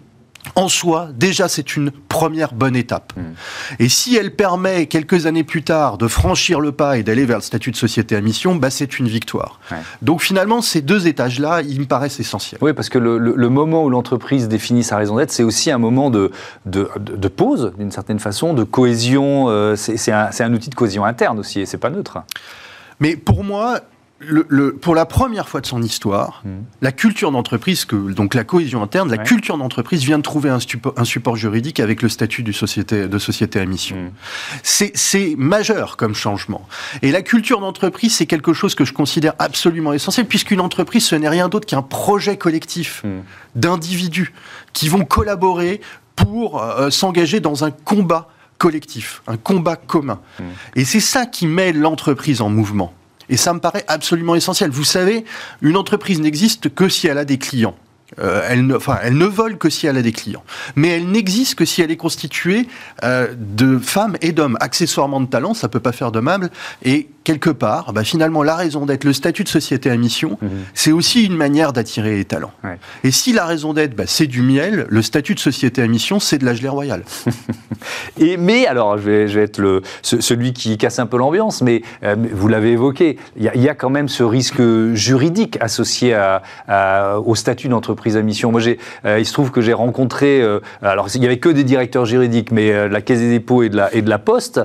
en 0.55 0.67
soi, 0.67 1.09
déjà, 1.13 1.47
c'est 1.47 1.75
une 1.75 1.91
première 1.91 2.53
bonne 2.53 2.75
étape. 2.75 3.13
Hmm. 3.15 3.33
Et 3.79 3.89
si 3.89 4.15
elle 4.15 4.35
permet, 4.35 4.87
quelques 4.87 5.25
années 5.25 5.43
plus 5.43 5.63
tard, 5.63 5.97
de 5.97 6.07
franchir 6.07 6.59
le 6.59 6.71
pas 6.71 6.97
et 6.97 7.03
d'aller 7.03 7.25
vers 7.25 7.37
le 7.37 7.43
statut 7.43 7.71
de 7.71 7.75
société 7.75 8.15
à 8.15 8.21
mission, 8.21 8.55
bah, 8.55 8.69
c'est 8.69 8.99
une 8.99 9.07
victoire. 9.07 9.59
Donc 10.01 10.21
finalement, 10.21 10.61
ces 10.61 10.81
deux 10.81 11.07
étages-là, 11.07 11.61
ils 11.61 11.79
me 11.79 11.85
paraissent 11.85 12.19
essentiels. 12.19 12.59
Oui, 12.61 12.73
parce 12.73 12.89
que 12.89 12.97
le, 12.97 13.49
moment 13.49 13.83
où 13.83 13.89
l'entreprise 13.89 14.47
définit 14.47 14.83
sa 14.83 14.97
raison 14.97 15.17
d'être, 15.17 15.31
c'est 15.31 15.43
aussi 15.43 15.71
un 15.71 15.77
moment 15.77 16.09
de, 16.09 16.31
de, 16.65 17.27
pause, 17.27 17.73
d'une 17.77 17.91
certaine 17.91 18.19
façon, 18.19 18.53
de 18.53 18.63
cohésion. 18.63 19.49
Euh, 19.49 19.75
c'est 19.75 20.11
un, 20.11 20.29
un 20.39 20.53
outil 20.53 20.69
de 20.69 20.75
cohésion 20.75 21.05
interne 21.05 21.39
aussi, 21.39 21.61
et 21.61 21.65
c'est 21.65 21.77
pas 21.77 21.89
neutre. 21.89 22.19
Mais 22.99 23.15
pour 23.15 23.43
moi, 23.43 23.81
le, 24.19 24.73
pour 24.73 24.95
la 24.95 25.05
première 25.05 25.47
fois 25.47 25.61
de 25.61 25.65
son 25.65 25.81
histoire, 25.81 26.41
mmh. 26.43 26.49
la 26.81 26.91
culture 26.91 27.31
d'entreprise, 27.31 27.87
donc 27.87 28.33
la 28.33 28.43
cohésion 28.43 28.83
interne, 28.83 29.09
la 29.09 29.17
culture 29.17 29.57
d'entreprise 29.57 30.03
vient 30.03 30.17
de 30.17 30.23
trouver 30.23 30.49
un, 30.49 30.59
un, 30.97 31.05
support 31.05 31.35
juridique 31.35 31.79
avec 31.79 32.01
le 32.01 32.09
statut 32.09 32.43
de 32.43 32.51
société, 32.51 33.07
de 33.07 33.19
société 33.19 33.59
à 33.59 33.65
mission. 33.65 33.95
Mmh. 33.95 34.89
C'est 34.93 35.35
majeur 35.37 35.95
comme 35.95 36.15
changement. 36.15 36.67
Et 37.01 37.11
la 37.11 37.21
culture 37.21 37.61
d'entreprise, 37.61 38.15
c'est 38.15 38.25
quelque 38.25 38.53
chose 38.53 38.75
que 38.75 38.85
je 38.85 38.93
considère 38.93 39.33
absolument 39.39 39.93
essentiel, 39.93 40.25
puisqu'une 40.25 40.59
entreprise, 40.59 41.05
ce 41.05 41.15
n'est 41.15 41.29
rien 41.29 41.47
d'autre 41.47 41.65
qu'un 41.65 41.81
projet 41.81 42.37
collectif 42.37 43.03
mmh. 43.03 43.09
d'individus 43.55 44.33
qui 44.73 44.89
vont 44.89 45.05
collaborer 45.05 45.79
pour 46.15 46.61
euh, 46.61 46.89
s'engager 46.89 47.39
dans 47.39 47.63
un 47.63 47.71
combat 47.71 48.27
collectif, 48.57 49.21
un 49.27 49.37
combat 49.37 49.77
commun. 49.77 50.19
Et 50.75 50.83
c'est 50.83 50.99
ça 50.99 51.25
qui 51.25 51.47
met 51.47 51.71
l'entreprise 51.71 52.41
en 52.41 52.49
mouvement. 52.49 52.93
Et 53.29 53.37
ça 53.37 53.53
me 53.53 53.59
paraît 53.59 53.85
absolument 53.87 54.35
essentiel. 54.35 54.71
Vous 54.71 54.83
savez, 54.83 55.25
une 55.61 55.77
entreprise 55.77 56.19
n'existe 56.19 56.73
que 56.73 56.89
si 56.89 57.07
elle 57.07 57.17
a 57.17 57.25
des 57.25 57.37
clients. 57.37 57.75
Euh, 58.17 58.41
elle, 58.49 58.65
ne, 58.65 58.75
enfin, 58.75 58.97
elle 59.03 59.17
ne 59.17 59.25
vole 59.25 59.57
que 59.57 59.69
si 59.69 59.85
elle 59.85 59.97
a 59.97 60.01
des 60.01 60.11
clients. 60.11 60.43
Mais 60.75 60.89
elle 60.89 61.09
n'existe 61.11 61.55
que 61.55 61.65
si 61.65 61.81
elle 61.81 61.91
est 61.91 61.97
constituée 61.97 62.67
euh, 63.03 63.33
de 63.37 63.77
femmes 63.77 64.17
et 64.21 64.31
d'hommes. 64.31 64.57
Accessoirement 64.59 65.21
de 65.21 65.27
talent, 65.27 65.53
ça 65.53 65.69
peut 65.69 65.79
pas 65.79 65.91
faire 65.91 66.11
de 66.11 66.19
mal. 66.19 66.49
Et 66.83 67.09
quelque 67.29 67.51
part, 67.51 67.93
bah, 67.93 68.03
finalement, 68.03 68.41
la 68.41 68.55
raison 68.55 68.87
d'être, 68.87 69.03
le 69.03 69.13
statut 69.13 69.43
de 69.43 69.49
société 69.49 69.91
à 69.91 69.97
mission, 69.97 70.39
mhm. 70.41 70.49
c'est 70.73 70.91
aussi 70.91 71.25
une 71.25 71.35
manière 71.35 71.73
d'attirer 71.73 72.15
les 72.15 72.25
talents. 72.25 72.53
Et 73.03 73.11
si 73.11 73.33
la 73.33 73.45
raison 73.45 73.73
d'être, 73.73 73.95
bah, 73.95 74.05
c'est 74.07 74.25
du 74.25 74.41
miel, 74.41 74.87
le 74.89 75.01
statut 75.03 75.35
de 75.35 75.39
société 75.39 75.83
à 75.83 75.87
mission, 75.87 76.19
c'est 76.19 76.39
de 76.39 76.45
la 76.45 76.55
gelée 76.55 76.69
royale. 76.69 77.03
Et, 78.19 78.35
mais, 78.37 78.65
alors, 78.65 78.97
je 78.97 79.03
vais, 79.03 79.27
je 79.27 79.37
vais 79.37 79.45
être 79.45 79.59
le, 79.59 79.83
celui 80.01 80.53
qui 80.53 80.77
casse 80.79 80.97
un 80.97 81.05
peu 81.05 81.17
l'ambiance, 81.17 81.61
mais 81.61 81.83
euh, 82.03 82.15
vous 82.33 82.47
l'avez 82.47 82.71
évoqué, 82.71 83.19
il 83.37 83.43
y, 83.43 83.69
a 83.69 83.75
quand 83.75 83.91
même 83.91 84.09
ce 84.09 84.23
risque 84.23 84.61
juridique 84.93 85.57
associé 85.61 86.15
à, 86.15 87.19
au 87.23 87.35
statut 87.35 87.69
d'entreprise 87.69 88.17
à 88.17 88.23
mission. 88.23 88.51
Moi, 88.51 88.61
euh, 89.05 89.19
il 89.19 89.25
se 89.25 89.33
trouve 89.33 89.51
que 89.51 89.61
j'ai 89.61 89.73
rencontré, 89.73 90.41
euh, 90.41 90.59
alors 90.81 91.09
il 91.13 91.21
n'y 91.21 91.27
avait 91.27 91.37
que 91.37 91.49
des 91.49 91.63
directeurs 91.63 92.05
juridiques, 92.05 92.51
mais 92.51 92.89
la 92.89 93.01
Caisse 93.01 93.19
des 93.19 93.29
dépôts 93.29 93.61
et 93.61 93.69
de 93.69 93.77
la, 93.77 93.93
et 93.93 94.01
de 94.01 94.09
la 94.09 94.17
Poste, 94.17 94.61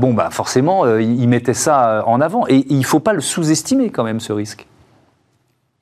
bon, 0.00 0.14
bah, 0.14 0.30
forcément, 0.30 0.96
ils 0.98 1.28
mettaient 1.28 1.54
ça 1.54 1.96
euh, 1.96 2.02
en 2.06 2.20
avant. 2.20 2.46
Et 2.48 2.64
il 2.68 2.78
ne 2.78 2.84
faut 2.84 3.00
pas 3.00 3.12
le 3.12 3.20
sous-estimer 3.20 3.90
quand 3.90 4.04
même, 4.04 4.20
ce 4.20 4.32
risque. 4.32 4.66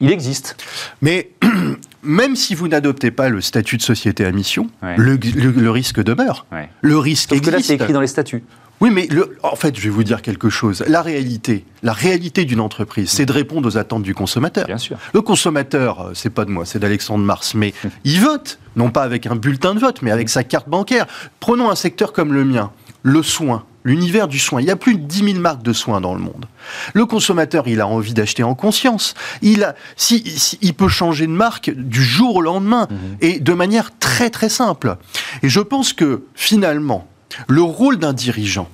Il 0.01 0.11
existe. 0.11 0.57
Mais 1.03 1.31
même 2.03 2.37
si 2.37 2.55
vous 2.55 2.69
n'adoptez 2.69 3.11
pas 3.11 3.29
le 3.29 3.41
statut 3.41 3.77
de 3.77 3.83
société 3.83 4.25
à 4.25 4.33
mission, 4.33 4.69
le, 4.83 5.71
risque 5.71 6.03
demeure. 6.03 6.47
Le 6.81 6.99
risque 6.99 7.31
Sauf 7.31 7.41
que 7.41 7.51
là, 7.51 7.59
c'est 7.61 7.75
écrit 7.75 7.93
dans 7.93 8.01
les 8.01 8.07
statuts. 8.07 8.43
Oui, 8.81 8.91
mais 8.91 9.09
en 9.43 9.55
fait, 9.55 9.77
je 9.77 9.83
vais 9.83 9.89
vous 9.89 10.03
dire 10.03 10.21
quelque 10.21 10.51
chose. 10.51 10.85
La 10.89 11.01
réalité, 11.01 11.65
la 11.83 11.93
réalité 11.93 12.45
d'une 12.45 12.61
entreprise, 12.61 13.09
c'est 13.09 13.25
de 13.25 13.33
répondre 13.33 13.69
aux 13.69 13.79
attentes 13.79 14.03
du 14.03 14.15
consommateur. 14.15 14.67
Bien 14.67 14.79
sûr. 14.79 14.99
Le 15.15 15.23
consommateur, 15.23 16.01
euh, 16.01 16.11
c'est 16.13 16.29
pas 16.29 16.45
de 16.45 16.51
moi, 16.51 16.67
c'est 16.67 16.81
d'Alexandre 16.81 17.25
Mars, 17.25 17.55
mais 17.55 17.73
il 18.05 18.21
vote, 18.21 18.59
non 18.75 18.91
pas 18.91 19.03
avec 19.03 19.27
un 19.27 19.37
bulletin 19.37 19.75
de 19.75 19.79
vote, 19.79 20.03
mais 20.03 20.11
avec 20.11 20.29
sa 20.29 20.43
carte 20.43 20.69
bancaire. 20.69 21.07
Prenons 21.39 21.71
un 21.71 21.77
secteur 21.77 22.13
comme 22.13 22.33
le 22.33 22.45
mien, 22.45 22.73
le 23.05 23.23
soin 23.23 23.65
l'univers 23.85 24.29
du 24.29 24.39
soin. 24.39 24.61
Il 24.61 24.67
y 24.67 24.71
a 24.71 24.77
plus 24.77 24.95
de 24.95 25.03
10 25.03 25.33
000 25.33 25.39
marques 25.41 25.63
de 25.63 25.73
soins 25.73 26.01
dans 26.01 26.15
le 26.15 26.21
monde. 26.21 26.47
Le 26.95 27.07
consommateur, 27.07 27.69
il 27.69 27.81
a 27.81 27.87
envie 27.87 28.15
d'acheter 28.15 28.43
en 28.43 28.55
conscience. 28.55 29.15
Il, 29.43 29.63
a, 29.63 29.75
si, 29.97 30.57
il 30.63 30.75
peut 30.75 30.89
changer 30.89 31.27
de 31.27 31.33
marque 31.33 31.71
du 31.71 32.03
jour 32.03 32.37
au 32.37 32.41
lendemain 32.41 32.89
mhm. 32.91 33.17
et 33.21 33.41
de 33.41 33.53
manière 33.53 33.91
très 33.99 34.31
très 34.31 34.49
simple. 34.49 34.97
Et 35.43 35.49
je 35.49 35.61
pense 35.61 35.93
que 35.93 36.25
finalement, 36.35 37.07
le 37.49 37.63
rôle 37.63 37.99
d'un 37.99 38.13
dirigeant, 38.13 38.69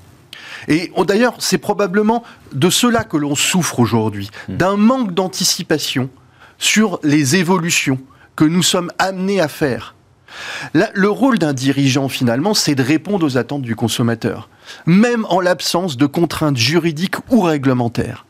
Et 0.68 0.92
d'ailleurs, 1.06 1.36
c'est 1.38 1.58
probablement 1.58 2.22
de 2.52 2.68
cela 2.68 3.04
que 3.04 3.16
l'on 3.16 3.34
souffre 3.34 3.80
aujourd'hui, 3.80 4.30
hmm. 4.48 4.56
d'un 4.56 4.76
manque 4.76 5.14
d'anticipation 5.14 6.10
sur 6.58 7.00
les 7.02 7.36
évolutions 7.36 7.98
que 8.36 8.44
nous 8.44 8.62
sommes 8.62 8.92
amenés 8.98 9.40
à 9.40 9.48
faire. 9.48 9.94
le 10.72 11.10
rôle 11.10 11.38
d'un 11.38 11.54
dirigeant, 11.54 12.08
finalement, 12.08 12.54
c'est 12.54 12.74
de 12.74 12.82
répondre 12.82 13.26
aux 13.26 13.36
attentes 13.36 13.62
du 13.62 13.74
consommateur, 13.74 14.48
même 14.86 15.24
en 15.28 15.40
l'absence 15.40 15.96
de 15.96 16.06
contraintes 16.06 16.56
juridiques 16.56 17.16
ou 17.30 17.40
réglementaires. 17.40 18.26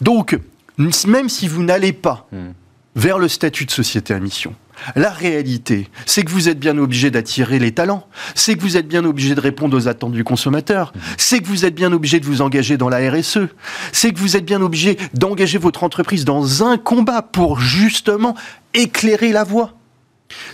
Donc, 0.00 0.38
même 0.78 1.28
si 1.28 1.48
vous 1.48 1.62
n'allez 1.62 1.92
pas 1.92 2.26
hmm. 2.32 2.50
vers 2.96 3.18
le 3.18 3.28
statut 3.28 3.64
de 3.64 3.70
société 3.70 4.14
à 4.14 4.20
mission, 4.20 4.54
la 4.96 5.10
réalité, 5.10 5.88
c'est 6.04 6.24
que 6.24 6.30
vous 6.30 6.48
êtes 6.48 6.58
bien 6.58 6.76
obligé 6.78 7.10
d'attirer 7.10 7.58
les 7.58 7.72
talents, 7.72 8.06
c'est 8.34 8.56
que 8.56 8.60
vous 8.60 8.76
êtes 8.76 8.88
bien 8.88 9.04
obligé 9.04 9.34
de 9.34 9.40
répondre 9.40 9.76
aux 9.76 9.86
attentes 9.86 10.12
du 10.12 10.24
consommateur, 10.24 10.92
hmm. 10.94 11.00
c'est 11.16 11.40
que 11.40 11.46
vous 11.46 11.64
êtes 11.64 11.74
bien 11.74 11.92
obligé 11.92 12.20
de 12.20 12.26
vous 12.26 12.42
engager 12.42 12.76
dans 12.76 12.88
la 12.88 13.10
RSE, 13.10 13.48
c'est 13.92 14.12
que 14.12 14.18
vous 14.18 14.36
êtes 14.36 14.44
bien 14.44 14.60
obligé 14.60 14.98
d'engager 15.14 15.58
votre 15.58 15.84
entreprise 15.84 16.24
dans 16.24 16.64
un 16.64 16.76
combat 16.76 17.22
pour 17.22 17.60
justement 17.60 18.34
éclairer 18.74 19.32
la 19.32 19.44
voie. 19.44 19.74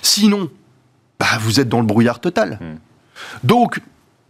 Sinon, 0.03 0.51
bah, 1.19 1.39
vous 1.41 1.61
êtes 1.61 1.69
dans 1.69 1.81
le 1.81 1.87
brouillard 1.87 2.21
total. 2.21 2.59
Hmm. 2.61 2.79
Donc, 3.45 3.81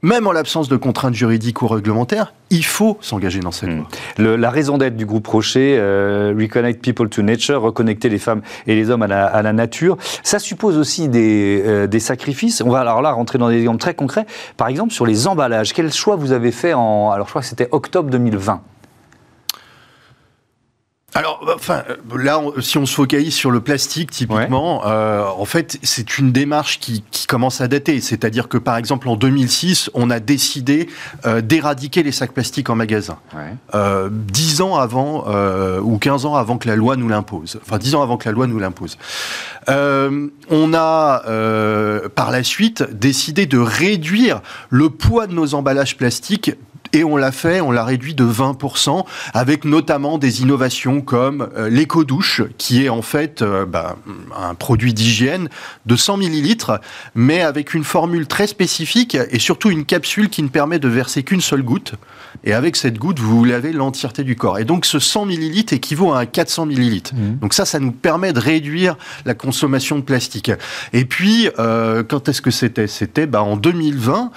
même 0.02 0.26
en 0.26 0.32
l'absence 0.32 0.68
de 0.68 0.76
contraintes 0.76 1.14
juridiques 1.14 1.62
ou 1.62 1.68
réglementaires, 1.68 2.32
il 2.50 2.64
faut 2.64 2.98
s'engager 3.00 3.40
dans 3.40 3.52
cette 3.52 3.70
hmm. 3.70 3.84
voie. 4.18 4.36
la 4.36 4.50
raison 4.50 4.78
d'être 4.78 4.96
du 4.96 5.06
groupe 5.06 5.26
Rocher, 5.26 5.76
euh, 5.78 6.34
Reconnect 6.38 6.82
People 6.82 7.08
to 7.08 7.22
Nature, 7.22 7.60
reconnecter 7.62 8.08
les 8.08 8.18
femmes 8.18 8.42
et 8.66 8.74
les 8.74 8.90
hommes 8.90 9.02
à 9.02 9.06
la, 9.06 9.52
nature, 9.52 9.96
ça 10.22 10.38
suppose 10.38 10.76
aussi 10.76 11.08
des, 11.08 11.62
euh, 11.64 11.86
des, 11.86 12.00
sacrifices. 12.00 12.60
On 12.60 12.70
va 12.70 12.80
alors 12.80 13.02
là 13.02 13.12
rentrer 13.12 13.38
dans 13.38 13.48
des 13.48 13.58
exemples 13.58 13.80
très 13.80 13.94
concrets. 13.94 14.26
Par 14.56 14.68
exemple, 14.68 14.92
sur 14.92 15.06
les 15.06 15.26
emballages, 15.26 15.72
quel 15.72 15.92
choix 15.92 16.16
vous 16.16 16.32
avez 16.32 16.52
fait 16.52 16.72
en, 16.72 17.10
alors 17.10 17.26
je 17.26 17.30
crois 17.30 17.42
que 17.42 17.48
c'était 17.48 17.68
octobre 17.70 18.10
2020 18.10 18.62
alors, 21.14 21.44
euh, 21.48 21.54
enfin, 21.56 21.82
euh, 21.88 22.22
là, 22.22 22.40
si 22.60 22.78
on 22.78 22.86
se 22.86 22.94
focalise 22.94 23.34
sur 23.34 23.50
le 23.50 23.60
plastique, 23.60 24.10
typiquement, 24.10 24.82
euh, 24.86 25.24
en 25.24 25.44
fait, 25.44 25.78
c'est 25.82 26.18
une 26.18 26.30
démarche 26.30 26.78
qui, 26.78 27.02
commence 27.28 27.60
à 27.60 27.68
dater. 27.68 28.00
C'est-à-dire 28.00 28.48
que, 28.48 28.58
par 28.58 28.76
exemple, 28.76 29.08
en 29.08 29.14
2006, 29.14 29.88
on 29.94 30.10
a 30.10 30.18
décidé 30.18 30.88
d'éradiquer 31.44 32.02
les 32.02 32.10
sacs 32.10 32.32
plastiques 32.32 32.68
en 32.70 32.74
magasin. 32.74 33.18
Dix 34.10 34.60
ans 34.60 34.74
avant, 34.74 35.26
ou 35.80 35.98
15 35.98 36.26
ans 36.26 36.34
avant 36.34 36.58
que 36.58 36.66
la 36.66 36.74
loi 36.74 36.96
nous 36.96 37.06
l'impose. 37.06 37.60
Enfin, 37.62 37.78
dix 37.78 37.94
ans 37.94 38.02
avant 38.02 38.16
que 38.16 38.28
la 38.28 38.32
loi 38.32 38.48
nous 38.48 38.58
l'impose. 38.58 38.98
on 39.68 40.74
a, 40.74 41.22
par 42.16 42.32
la 42.32 42.42
suite, 42.42 42.82
décidé 42.90 43.46
de 43.46 43.58
réduire 43.58 44.40
le 44.68 44.90
poids 44.90 45.28
de 45.28 45.32
nos 45.32 45.54
emballages 45.54 45.96
plastiques 45.96 46.50
et 46.92 47.04
on 47.04 47.16
l'a 47.16 47.32
fait, 47.32 47.60
on 47.60 47.70
l'a 47.70 47.84
réduit 47.84 48.14
de 48.14 48.24
20%, 48.24 49.04
avec 49.32 49.64
notamment 49.64 50.18
des 50.18 50.42
innovations 50.42 51.00
comme 51.00 51.48
euh, 51.56 51.68
l'éco-douche, 51.68 52.42
qui 52.58 52.84
est 52.84 52.88
en 52.88 53.02
fait 53.02 53.42
euh, 53.42 53.64
bah, 53.64 53.96
un 54.36 54.54
produit 54.54 54.92
d'hygiène 54.92 55.48
de 55.86 55.96
100 55.96 56.16
millilitres, 56.16 56.80
mais 57.14 57.42
avec 57.42 57.74
une 57.74 57.84
formule 57.84 58.26
très 58.26 58.46
spécifique 58.46 59.16
et 59.30 59.38
surtout 59.38 59.70
une 59.70 59.84
capsule 59.84 60.28
qui 60.28 60.42
ne 60.42 60.48
permet 60.48 60.78
de 60.78 60.88
verser 60.88 61.22
qu'une 61.22 61.40
seule 61.40 61.62
goutte. 61.62 61.94
Et 62.44 62.52
avec 62.52 62.76
cette 62.76 62.98
goutte, 62.98 63.18
vous 63.18 63.44
lavez 63.44 63.72
l'entièreté 63.72 64.24
du 64.24 64.36
corps. 64.36 64.58
Et 64.58 64.64
donc 64.64 64.86
ce 64.86 64.98
100 64.98 65.26
millilitres 65.26 65.72
équivaut 65.72 66.12
à 66.12 66.20
un 66.20 66.26
400 66.26 66.66
millilitres. 66.66 67.14
Mmh. 67.14 67.38
Donc 67.40 67.54
ça, 67.54 67.64
ça 67.64 67.78
nous 67.78 67.92
permet 67.92 68.32
de 68.32 68.40
réduire 68.40 68.96
la 69.24 69.34
consommation 69.34 69.96
de 69.96 70.02
plastique. 70.02 70.50
Et 70.92 71.04
puis, 71.04 71.48
euh, 71.58 72.02
quand 72.02 72.28
est-ce 72.28 72.42
que 72.42 72.50
c'était? 72.50 72.86
C'était 72.86 73.26
bah, 73.26 73.42
en 73.42 73.56
2020. 73.56 74.30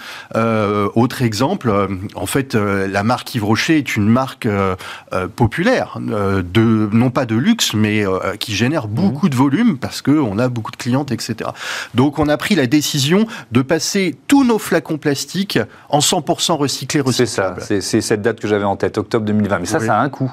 autre 0.96 1.22
exemple, 1.22 1.72
en 2.16 2.26
fait, 2.26 2.43
euh, 2.56 2.88
la 2.88 3.04
marque 3.04 3.34
Yves 3.36 3.44
Rocher 3.44 3.78
est 3.78 3.96
une 3.96 4.08
marque 4.08 4.46
euh, 4.46 4.76
euh, 5.14 5.28
populaire, 5.28 5.98
de, 6.00 6.90
non 6.92 7.10
pas 7.10 7.26
de 7.26 7.36
luxe, 7.36 7.74
mais 7.74 8.06
qui 8.40 8.54
génère 8.54 8.88
beaucoup 8.88 9.30
de 9.30 9.36
volume 9.36 9.78
parce 9.78 10.02
qu'on 10.02 10.38
a 10.38 10.50
beaucoup 10.50 10.72
de 10.72 10.78
clientes, 10.78 11.12
etc. 11.12 11.50
Donc, 11.94 12.20
on 12.20 12.28
a 12.28 12.38
pris 12.38 12.56
la 12.56 12.68
décision 12.68 13.26
de 13.52 13.62
passer 13.62 14.16
tous 14.28 14.44
nos 14.44 14.60
flacons 14.60 14.98
plastiques 14.98 15.60
en 15.90 16.00
100% 16.00 16.54
recyclés, 16.54 17.02
recyclables. 17.02 17.62
C'est 17.62 17.82
ça, 17.82 17.88
c'est 17.88 18.02
cette 18.02 18.22
date 18.22 18.40
que 18.40 18.48
j'avais 18.48 18.64
en 18.64 18.76
tête, 18.76 18.98
octobre 18.98 19.26
2020. 19.26 19.60
Mais 19.60 19.66
ça, 19.66 19.80
ça 19.80 20.00
a 20.00 20.02
un 20.02 20.10
coût. 20.10 20.32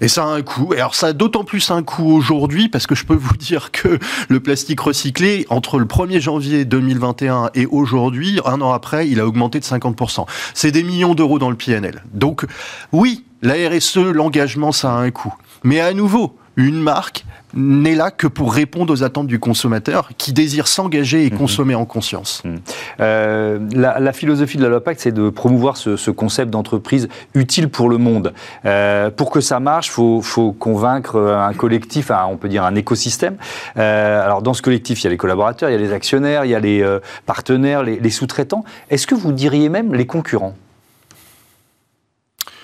Et 0.00 0.08
ça 0.08 0.24
a 0.24 0.26
un 0.26 0.42
coût. 0.42 0.72
Et 0.74 0.78
alors, 0.78 0.94
ça 0.94 1.08
a 1.08 1.12
d'autant 1.12 1.44
plus 1.44 1.70
un 1.70 1.82
coût 1.82 2.10
aujourd'hui 2.12 2.68
parce 2.68 2.86
que 2.86 2.94
je 2.94 3.04
peux 3.04 3.14
vous 3.18 3.36
dire 3.36 3.70
que 3.70 3.98
le 4.28 4.40
plastique 4.40 4.80
recyclé, 4.80 5.46
entre 5.48 5.78
le 5.78 5.86
1er 5.86 6.20
janvier 6.20 6.64
2021 6.64 7.50
et 7.54 7.66
aujourd'hui, 7.66 8.40
un 8.44 8.60
an 8.60 8.72
après, 8.72 9.08
il 9.08 9.20
a 9.20 9.26
augmenté 9.26 9.60
de 9.60 9.64
50%. 9.64 10.26
C'est 10.54 10.70
des 10.70 10.82
millions 10.82 11.14
d'euros 11.14 11.37
dans 11.38 11.50
le 11.50 11.56
PNL. 11.56 12.02
Donc 12.12 12.44
oui, 12.92 13.24
la 13.42 13.54
RSE, 13.54 13.98
l'engagement, 13.98 14.72
ça 14.72 14.92
a 14.92 14.96
un 14.96 15.10
coût. 15.10 15.34
Mais 15.64 15.80
à 15.80 15.92
nouveau, 15.92 16.36
une 16.56 16.80
marque 16.80 17.24
n'est 17.54 17.94
là 17.94 18.10
que 18.10 18.26
pour 18.26 18.52
répondre 18.52 18.92
aux 18.92 19.02
attentes 19.04 19.26
du 19.26 19.38
consommateur 19.38 20.10
qui 20.18 20.32
désire 20.32 20.66
s'engager 20.68 21.24
et 21.24 21.30
mhm. 21.30 21.38
consommer 21.38 21.74
en 21.74 21.86
conscience. 21.86 22.42
Mhm. 22.44 22.58
Euh, 23.00 23.58
la, 23.72 24.12
philosophie 24.12 24.58
de 24.58 24.62
la 24.62 24.68
loi 24.68 24.82
Pacte, 24.82 25.00
c'est 25.00 25.12
de 25.12 25.30
promouvoir 25.30 25.76
ce, 25.76 26.10
concept 26.10 26.50
d'entreprise 26.50 27.08
utile 27.34 27.68
pour 27.68 27.88
le 27.88 27.96
monde. 27.96 28.34
Euh, 28.64 29.10
pour 29.10 29.30
que 29.30 29.40
ça 29.40 29.60
marche, 29.60 29.88
il 29.88 30.22
faut, 30.22 30.52
convaincre 30.52 31.16
un 31.16 31.54
collectif, 31.54 32.10
on 32.28 32.36
peut 32.36 32.48
dire 32.48 32.64
un 32.64 32.74
écosystème. 32.74 33.36
Euh, 33.76 34.24
alors 34.24 34.42
dans 34.42 34.54
ce 34.54 34.62
collectif, 34.62 35.00
il 35.00 35.04
y 35.04 35.06
a 35.06 35.10
les 35.10 35.16
collaborateurs, 35.16 35.70
il 35.70 35.72
y 35.72 35.76
a 35.76 35.78
les 35.78 35.92
actionnaires, 35.92 36.44
il 36.44 36.50
y 36.50 36.54
a 36.54 36.60
les 36.60 36.84
partenaires, 37.24 37.82
les, 37.82 38.10
sous-traitants. 38.10 38.64
Est-ce 38.90 39.06
que 39.06 39.14
vous 39.14 39.32
diriez 39.32 39.68
même 39.68 39.94
les 39.94 40.06
concurrents? 40.06 40.54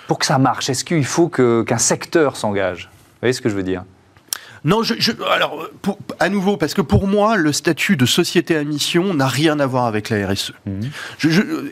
Pour 0.06 0.18
que 0.18 0.26
ça 0.26 0.38
marche, 0.38 0.68
est-ce 0.70 0.84
qu'il 0.84 1.04
faut 1.04 1.28
qu'un 1.28 1.78
secteur 1.78 2.36
s'engage? 2.36 2.90
Vous 2.92 3.18
voyez 3.22 3.32
ce 3.32 3.40
que 3.40 3.48
je 3.48 3.54
veux 3.54 3.62
dire? 3.62 3.84
Non, 4.66 4.82
je, 4.82 4.94
alors, 5.30 5.68
à 6.20 6.30
nouveau, 6.30 6.56
parce 6.56 6.72
que 6.72 6.80
pour 6.80 7.06
moi, 7.06 7.36
le 7.36 7.52
statut 7.52 7.98
de 7.98 8.06
société 8.06 8.56
à 8.56 8.64
mission 8.64 9.12
n'a 9.12 9.26
rien 9.26 9.60
à 9.60 9.66
voir 9.66 9.84
avec 9.84 10.08
la 10.08 10.26
RSE. 10.26 10.54
Mhm. 10.64 10.90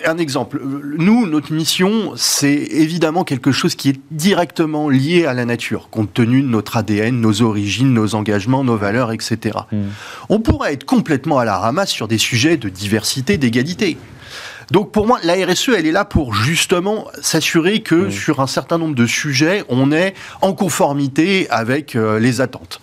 un 0.04 0.18
exemple. 0.18 0.60
Nous, 0.98 1.26
notre 1.26 1.54
mission, 1.54 2.12
c'est 2.16 2.52
évidemment 2.52 3.24
quelque 3.24 3.50
chose 3.50 3.76
qui 3.76 3.88
est 3.88 4.00
directement 4.10 4.90
lié 4.90 5.24
à 5.24 5.32
la 5.32 5.46
nature, 5.46 5.88
compte 5.90 6.12
tenu 6.12 6.42
de 6.42 6.48
notre 6.48 6.76
ADN, 6.76 7.18
nos 7.18 7.40
origines, 7.40 7.94
nos 7.94 8.14
engagements, 8.14 8.62
nos 8.62 8.76
valeurs, 8.76 9.10
etc. 9.10 9.60
Mhm. 9.72 9.88
On 10.28 10.40
pourrait 10.40 10.74
être 10.74 10.84
complètement 10.84 11.38
à 11.38 11.46
la 11.46 11.56
ramasse 11.56 11.90
sur 11.90 12.08
des 12.08 12.18
sujets 12.18 12.58
de 12.58 12.68
diversité, 12.68 13.38
d'égalité. 13.38 13.96
Donc 14.72 14.90
pour 14.90 15.06
moi, 15.06 15.18
la 15.22 15.34
RSE, 15.34 15.68
elle 15.76 15.86
est 15.86 15.92
là 15.92 16.06
pour 16.06 16.32
justement 16.32 17.06
s'assurer 17.20 17.82
que 17.82 18.08
sur 18.08 18.40
un 18.40 18.46
certain 18.46 18.78
nombre 18.78 18.94
de 18.94 19.06
sujets, 19.06 19.64
on 19.68 19.92
est 19.92 20.14
en 20.40 20.54
conformité 20.54 21.46
avec 21.50 21.94
euh, 21.94 22.18
les 22.18 22.40
attentes. 22.40 22.80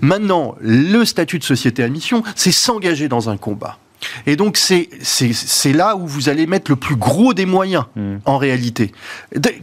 Maintenant, 0.00 0.56
le 0.60 1.04
statut 1.04 1.38
de 1.38 1.44
société 1.44 1.84
à 1.84 1.88
mission, 1.88 2.24
c'est 2.34 2.50
s'engager 2.50 3.06
dans 3.06 3.30
un 3.30 3.36
combat. 3.36 3.78
Et 4.26 4.36
donc 4.36 4.56
c'est 4.56 5.72
là 5.72 5.96
où 5.96 6.06
vous 6.06 6.28
allez 6.28 6.46
mettre 6.46 6.70
le 6.70 6.76
plus 6.76 6.96
gros 6.96 7.34
des 7.34 7.46
moyens 7.46 7.84
hmm. 7.96 8.16
en 8.24 8.38
réalité. 8.38 8.92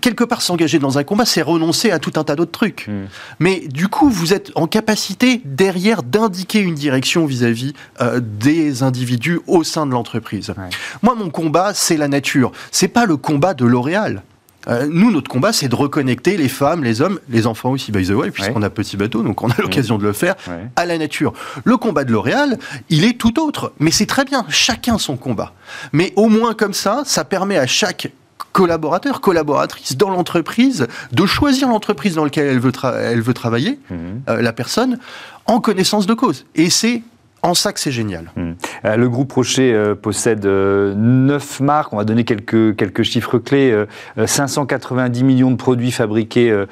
quelque 0.01 0.23
part 0.23 0.41
s'engager 0.41 0.79
dans 0.79 0.97
un 0.97 1.03
combat, 1.03 1.25
c'est 1.25 1.41
renoncer 1.41 1.91
à 1.91 1.99
tout 1.99 2.13
un 2.15 2.23
tas 2.23 2.35
d'autres 2.35 2.51
trucs. 2.51 2.87
Hmm. 2.87 3.05
Mais 3.39 3.63
du 3.67 3.87
coup, 3.87 4.09
vous 4.09 4.33
êtes 4.33 4.51
en 4.55 4.67
capacité 4.67 5.41
derrière 5.45 6.03
d'indiquer 6.03 6.59
une 6.59 6.75
direction 6.75 7.25
vis-à-vis 7.25 7.73
euh, 8.01 8.19
des 8.21 8.83
individus 8.83 9.39
au 9.47 9.63
sein 9.63 9.85
de 9.85 9.91
l'entreprise. 9.91 10.53
Moi, 11.01 11.15
mon 11.15 11.29
combat, 11.29 11.73
c'est 11.73 11.97
la 11.97 12.07
nature. 12.07 12.51
C'est 12.71 12.87
pas 12.87 13.05
le 13.05 13.17
combat 13.17 13.53
de 13.53 13.65
L'Oréal. 13.65 14.23
Euh, 14.67 14.87
nous, 14.89 15.11
notre 15.11 15.29
combat, 15.29 15.53
c'est 15.53 15.67
de 15.67 15.75
reconnecter 15.75 16.37
les 16.37 16.49
femmes, 16.49 16.83
les 16.83 17.01
hommes, 17.01 17.19
les 17.29 17.47
enfants 17.47 17.71
aussi, 17.71 17.91
by 17.91 18.07
the 18.07 18.11
way, 18.11 18.31
puisqu'on 18.31 18.61
a 18.61 18.69
petit 18.69 18.97
bateau, 18.97 19.23
donc 19.23 19.41
on 19.43 19.49
a 19.49 19.55
l'occasion 19.59 19.97
de 19.97 20.03
le 20.03 20.13
faire, 20.13 20.35
à 20.75 20.85
la 20.85 20.97
nature. 20.97 21.33
Le 21.63 21.77
combat 21.77 22.03
de 22.03 22.11
L'Oréal, 22.11 22.57
il 22.89 23.05
est 23.05 23.17
tout 23.17 23.39
autre, 23.39 23.73
mais 23.79 23.91
c'est 23.91 24.05
très 24.05 24.25
bien, 24.25 24.45
chacun 24.49 24.97
son 24.97 25.17
combat. 25.17 25.53
Mais 25.91 26.13
au 26.15 26.27
moins 26.27 26.53
comme 26.53 26.73
ça, 26.73 27.03
ça 27.05 27.23
permet 27.25 27.57
à 27.57 27.67
chaque 27.67 28.11
collaborateur, 28.51 29.19
collaboratrice 29.19 29.97
dans 29.97 30.09
l'entreprise, 30.09 30.87
de 31.11 31.25
choisir 31.25 31.67
l'entreprise 31.67 32.15
dans 32.15 32.23
laquelle 32.23 32.47
elle 32.47 32.59
veut, 32.59 32.71
elle 33.01 33.21
veut 33.21 33.33
travailler, 33.33 33.79
mhm. 33.89 34.21
euh, 34.29 34.41
la 34.41 34.53
personne, 34.53 34.97
en 35.45 35.59
connaissance 35.59 36.05
de 36.07 36.13
cause. 36.13 36.45
Et 36.55 36.69
c'est 36.69 37.03
en 37.45 37.53
que 37.53 37.79
c'est 37.79 37.91
génial. 37.91 38.31
Hmm. 38.35 38.53
Euh, 38.85 38.95
le 38.95 39.07
groupe 39.07 39.31
Rocher 39.31 39.71
euh, 39.73 39.93
possède 39.93 40.45
euh, 40.45 40.93
neuf 40.95 41.59
marques. 41.59 41.93
On 41.93 41.97
va 41.97 42.03
donner 42.03 42.23
quelques, 42.23 42.75
quelques 42.75 43.03
chiffres 43.03 43.37
clés. 43.37 43.85
590 44.23 45.23
millions 45.23 45.51
de 45.51 45.55
produits 45.55 45.91
fabriqués 45.91 46.65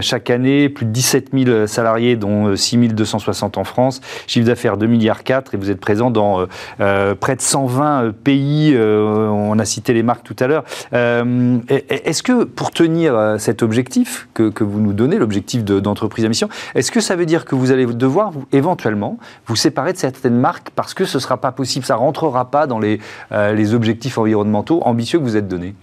chaque 0.00 0.30
année, 0.30 0.68
plus 0.68 0.86
de 0.86 0.90
17 0.90 1.30
000 1.32 1.66
salariés, 1.66 2.16
dont 2.16 2.54
6 2.54 2.76
260 2.76 3.58
en 3.58 3.64
France. 3.64 4.00
Chiffre 4.26 4.46
d'affaires 4.46 4.76
2 4.76 4.86
milliards 4.86 5.24
4 5.24 5.54
et 5.54 5.56
vous 5.56 5.70
êtes 5.70 5.80
présent 5.80 6.10
dans 6.10 6.46
près 6.78 7.36
de 7.36 7.40
120 7.40 8.12
pays. 8.22 8.76
on 8.78 9.58
a 9.58 9.64
cité 9.64 9.92
les 9.92 10.02
marques 10.02 10.24
tout 10.24 10.36
à 10.38 10.46
l'heure. 10.46 10.64
est-ce 10.92 12.22
que 12.22 12.44
pour 12.44 12.70
tenir 12.70 13.36
cet 13.38 13.62
objectif 13.62 14.28
que, 14.34 14.50
que 14.50 14.64
vous 14.64 14.80
nous 14.80 14.92
donnez, 14.92 15.18
l'objectif 15.18 15.64
d'entreprise 15.64 16.24
à 16.24 16.28
mission, 16.28 16.48
est-ce 16.74 16.90
que 16.90 17.00
ça 17.00 17.16
veut 17.16 17.26
dire 17.26 17.44
que 17.44 17.54
vous 17.54 17.72
allez 17.72 17.86
devoir 17.86 18.32
éventuellement 18.52 19.18
vous 19.46 19.56
séparer 19.56 19.92
de 19.92 19.98
cette 19.98 20.19
certaines 20.20 20.38
marques 20.38 20.70
parce 20.70 20.94
que 20.94 21.04
ce 21.04 21.16
ne 21.16 21.22
sera 21.22 21.38
pas 21.38 21.52
possible, 21.52 21.84
ça 21.84 21.94
ne 21.94 22.00
rentrera 22.00 22.50
pas 22.50 22.66
dans 22.66 22.78
les, 22.78 23.00
les 23.30 23.74
objectifs 23.74 24.18
environnementaux 24.18 24.82
ambitieux 24.84 25.18
que 25.18 25.24
vous 25.24 25.36
êtes 25.36 25.48
donnés 25.48 25.74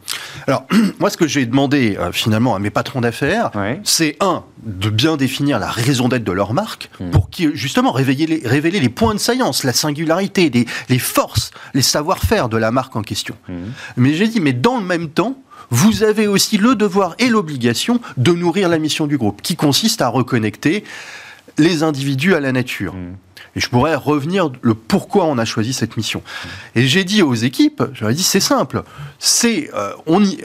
Alors, 0.48 0.66
moi, 1.00 1.10
ce 1.10 1.18
que 1.18 1.28
j'ai 1.28 1.46
demandé 1.46 1.98
finalement 2.12 2.56
à 2.56 2.60
mes 2.60 2.70
patrons 2.70 3.02
d'affaires, 3.02 3.52
c'est 3.84 4.18
un, 4.20 4.44
de 4.64 4.90
bien 4.90 5.18
définir 5.18 5.60
la 5.60 5.70
raison 5.70 6.08
d'être 6.08 6.24
de 6.24 6.32
leur 6.32 6.54
marque 6.54 6.90
hmm. 7.00 7.10
pour 7.12 7.30
qui, 7.30 7.50
justement 7.54 7.92
révéler 7.92 8.26
les, 8.28 8.48
révéler 8.48 8.80
les 8.80 8.90
points 8.90 9.14
de 9.14 9.20
saillance, 9.20 9.64
la 9.64 9.74
singularité, 9.74 10.50
les, 10.50 10.66
les 10.90 11.00
forces, 11.00 11.52
les 11.74 11.82
savoir-faire 11.82 12.50
de 12.50 12.58
la 12.58 12.72
marque 12.72 12.96
en 12.96 13.02
question. 13.02 13.36
Hmm. 13.48 13.72
Mais 13.96 14.14
j'ai 14.14 14.28
dit, 14.28 14.40
mais 14.40 14.54
dans 14.54 14.78
le 14.78 14.86
même 14.86 15.10
temps, 15.10 15.36
vous 15.70 16.04
avez 16.04 16.28
aussi 16.28 16.58
le 16.58 16.76
devoir 16.76 17.16
et 17.20 17.28
l'obligation 17.28 18.00
de 18.18 18.32
nourrir 18.32 18.70
la 18.70 18.78
mission 18.78 19.08
du 19.08 19.18
groupe, 19.18 19.42
qui 19.42 19.56
consiste 19.56 20.02
à 20.02 20.08
reconnecter 20.08 20.84
les 21.58 21.84
individus 21.84 22.36
à 22.36 22.40
la 22.40 22.52
nature. 22.52 22.94
Hmm. 22.94 23.16
Et 23.56 23.60
je 23.60 23.70
pourrais 23.70 23.96
revenir 23.96 24.52
le 24.62 24.76
pourquoi 24.76 25.26
on 25.26 25.38
a 25.40 25.46
choisi 25.46 25.74
cette 25.74 25.98
mission. 25.98 26.22
Et 26.76 26.86
j'ai 26.86 27.04
dit 27.04 27.24
aux 27.24 27.34
équipes, 27.34 27.84
j'aurais 27.94 28.14
dit 28.14 28.24
c'est 28.24 28.40
simple, 28.40 28.84
c'est 29.18 29.72
euh, 29.74 29.94
on 30.06 30.24
y, 30.24 30.38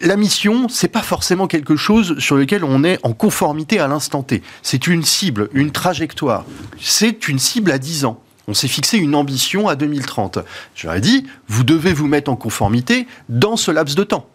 la 0.00 0.16
mission, 0.16 0.68
c'est 0.68 0.88
pas 0.88 1.02
forcément 1.02 1.46
quelque 1.46 1.76
chose 1.76 2.18
sur 2.18 2.36
lequel 2.36 2.64
on 2.64 2.82
est 2.82 2.98
en 3.04 3.12
conformité 3.12 3.78
à 3.78 3.86
l'instant 3.86 4.24
T. 4.24 4.42
C'est 4.62 4.88
une 4.88 5.04
cible, 5.04 5.48
une 5.52 5.70
trajectoire. 5.70 6.44
C'est 6.80 7.28
une 7.28 7.38
cible 7.38 7.70
à 7.70 7.78
10 7.78 8.04
ans. 8.04 8.20
On 8.48 8.54
s'est 8.54 8.68
fixé 8.68 8.98
une 8.98 9.14
ambition 9.14 9.68
à 9.68 9.76
2030. 9.76 10.38
J'aurais 10.74 11.00
dit, 11.00 11.26
vous 11.48 11.64
devez 11.64 11.92
vous 11.92 12.06
mettre 12.06 12.30
en 12.30 12.36
conformité 12.36 13.06
dans 13.28 13.56
ce 13.56 13.70
laps 13.70 13.96
de 13.96 14.04
temps. 14.04 14.28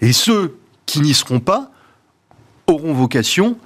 Et 0.00 0.12
ceux 0.12 0.58
qui 0.86 1.00
n'y 1.00 1.14
seront 1.14 1.40
pas 1.40 1.70
auront 2.66 2.92
vocation 2.92 3.52
à 3.52 3.58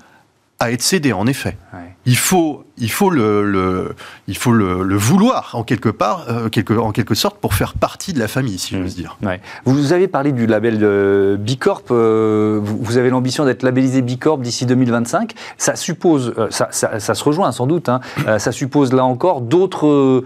être 0.67 0.83
cédés, 0.83 1.12
en 1.12 1.27
effet. 1.27 1.57
Il 2.05 2.17
faut, 2.17 2.65
il 2.79 2.91
faut, 2.91 3.11
le, 3.11 3.95
il 4.27 4.37
faut 4.37 4.50
le, 4.50 4.97
vouloir, 4.97 5.50
en 5.55 5.62
quelque 5.62 5.88
part, 5.88 6.25
euh, 6.29 6.49
quelque, 6.49 6.73
en 6.73 6.91
quelque 6.91 7.15
sorte, 7.15 7.38
pour 7.38 7.55
faire 7.55 7.75
partie 7.75 8.12
de 8.12 8.19
la 8.19 8.29
famille, 8.29 8.59
si 8.59 8.77
j'ose 8.77 8.97
dire. 8.97 9.17
Vous 9.65 9.93
avez 9.93 10.09
parlé 10.09 10.33
du 10.33 10.47
label 10.47 10.79
de 10.79 11.37
Bicorp. 11.38 11.83
Euh, 11.91 12.61
vous 12.62 12.97
avez 12.97 13.11
l'ambition 13.11 13.45
d'être 13.45 13.62
labellisé 13.62 14.03
Bicorp 14.03 14.38
d'ici 14.38 14.67
2025. 14.67 15.35
Ça 15.59 15.77
suppose, 15.77 16.35
euh, 16.38 16.49
ça, 16.50 16.69
ça, 16.73 17.15
se 17.15 17.25
rejoint 17.25 17.53
sans 17.53 17.67
doute, 17.67 17.88
hein, 17.88 18.00
ça 18.38 18.53
suppose 18.53 18.93
là 18.93 19.05
encore 19.05 19.41
d'autres 19.41 20.25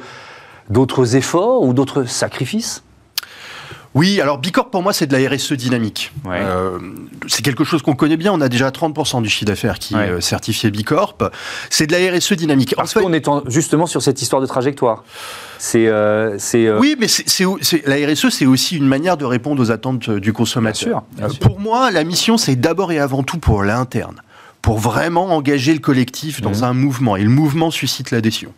d'autres 0.71 1.17
efforts 1.17 1.63
ou 1.63 1.75
d'autres 1.75 2.05
sacrifices? 2.05 2.83
Oui, 3.95 4.21
alors 4.21 4.39
Bicorp 4.39 4.71
pour 4.71 4.83
moi 4.83 4.93
c'est 4.93 5.07
de 5.07 5.17
la 5.17 5.29
RSE 5.29 5.53
dynamique. 5.53 6.13
Euh, 6.27 6.79
c'est 7.29 7.43
quelque 7.43 7.65
chose 7.65 7.83
qu'on 7.83 7.95
connaît 7.95 8.17
bien. 8.17 8.33
On 8.33 8.41
a 8.41 8.49
déjà 8.49 8.71
30% 8.71 9.23
du 9.23 9.29
chiffre 9.29 9.45
d'affaires 9.45 9.79
qui 9.79 9.95
est 9.95 9.99
euh, 9.99 10.21
certifié 10.21 10.71
Bicorp. 10.71 11.19
C'est 11.69 11.87
de 11.87 11.93
la 11.93 12.17
RSE 12.17 12.33
dynamique. 12.33 12.75
Parce 12.75 12.95
qu'on 12.95 13.13
est 13.13 13.29
justement 13.47 13.87
sur 13.87 14.03
cette 14.03 14.23
histoire 14.23 14.41
de 14.41 14.47
trajectoire. 14.47 15.05
C'est, 15.59 15.87
euh, 15.87 16.39
Oui, 16.79 16.97
mais 16.99 17.07
c'est, 17.09 17.45
la 17.87 17.97
RSE, 18.07 18.31
c'est 18.31 18.47
aussi 18.47 18.77
une 18.77 18.87
manière 18.87 19.17
de 19.17 19.25
répondre 19.25 19.63
aux 19.63 19.71
attentes 19.71 20.11
du 20.11 20.33
consommateur. 20.33 21.03
Pour 21.41 21.61
moi, 21.61 21.91
la 21.91 22.05
mission, 22.05 22.37
c'est 22.37 22.57
d'abord 22.57 22.93
et 22.93 22.99
avant 22.99 23.23
tout 23.23 23.39
pour 23.39 23.63
l'interne 23.63 24.23
pour 24.63 24.79
vraiment 24.79 25.35
engager 25.35 25.75
le 25.75 25.81
collectif 25.81 26.41
dans 26.41 26.61
mmh. 26.61 26.65
un 26.65 26.73
mouvement. 26.73 27.17
Et 27.17 27.25
le 27.25 27.29
mouvement 27.29 27.71
suscite 27.71 28.13
l'adhésion. 28.13 28.55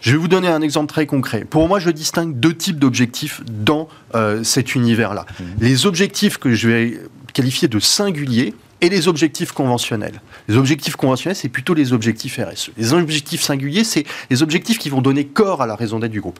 Je 0.00 0.12
vais 0.12 0.16
vous 0.16 0.28
donner 0.28 0.48
un 0.48 0.62
exemple 0.62 0.86
très 0.86 1.06
concret. 1.06 1.44
Pour 1.44 1.68
moi, 1.68 1.80
je 1.80 1.90
distingue 1.90 2.38
deux 2.38 2.54
types 2.54 2.78
d'objectifs 2.78 3.42
dans 3.50 3.88
euh, 4.14 4.44
cet 4.44 4.74
univers-là. 4.74 5.26
Mmh. 5.28 5.44
Les 5.60 5.86
objectifs 5.86 6.38
que 6.38 6.54
je 6.54 6.68
vais 6.68 7.00
qualifier 7.32 7.68
de 7.68 7.80
singuliers, 7.80 8.54
et 8.80 8.88
les 8.88 9.08
objectifs 9.08 9.52
conventionnels. 9.52 10.20
Les 10.48 10.56
objectifs 10.56 10.96
conventionnels, 10.96 11.36
c'est 11.36 11.48
plutôt 11.48 11.74
les 11.74 11.92
objectifs 11.92 12.38
RSE. 12.38 12.70
Les 12.76 12.92
objectifs 12.92 13.42
singuliers, 13.42 13.84
c'est 13.84 14.04
les 14.30 14.42
objectifs 14.42 14.78
qui 14.78 14.90
vont 14.90 15.02
donner 15.02 15.26
corps 15.26 15.62
à 15.62 15.66
la 15.66 15.74
raison 15.74 15.98
d'être 15.98 16.12
du 16.12 16.20
groupe. 16.20 16.38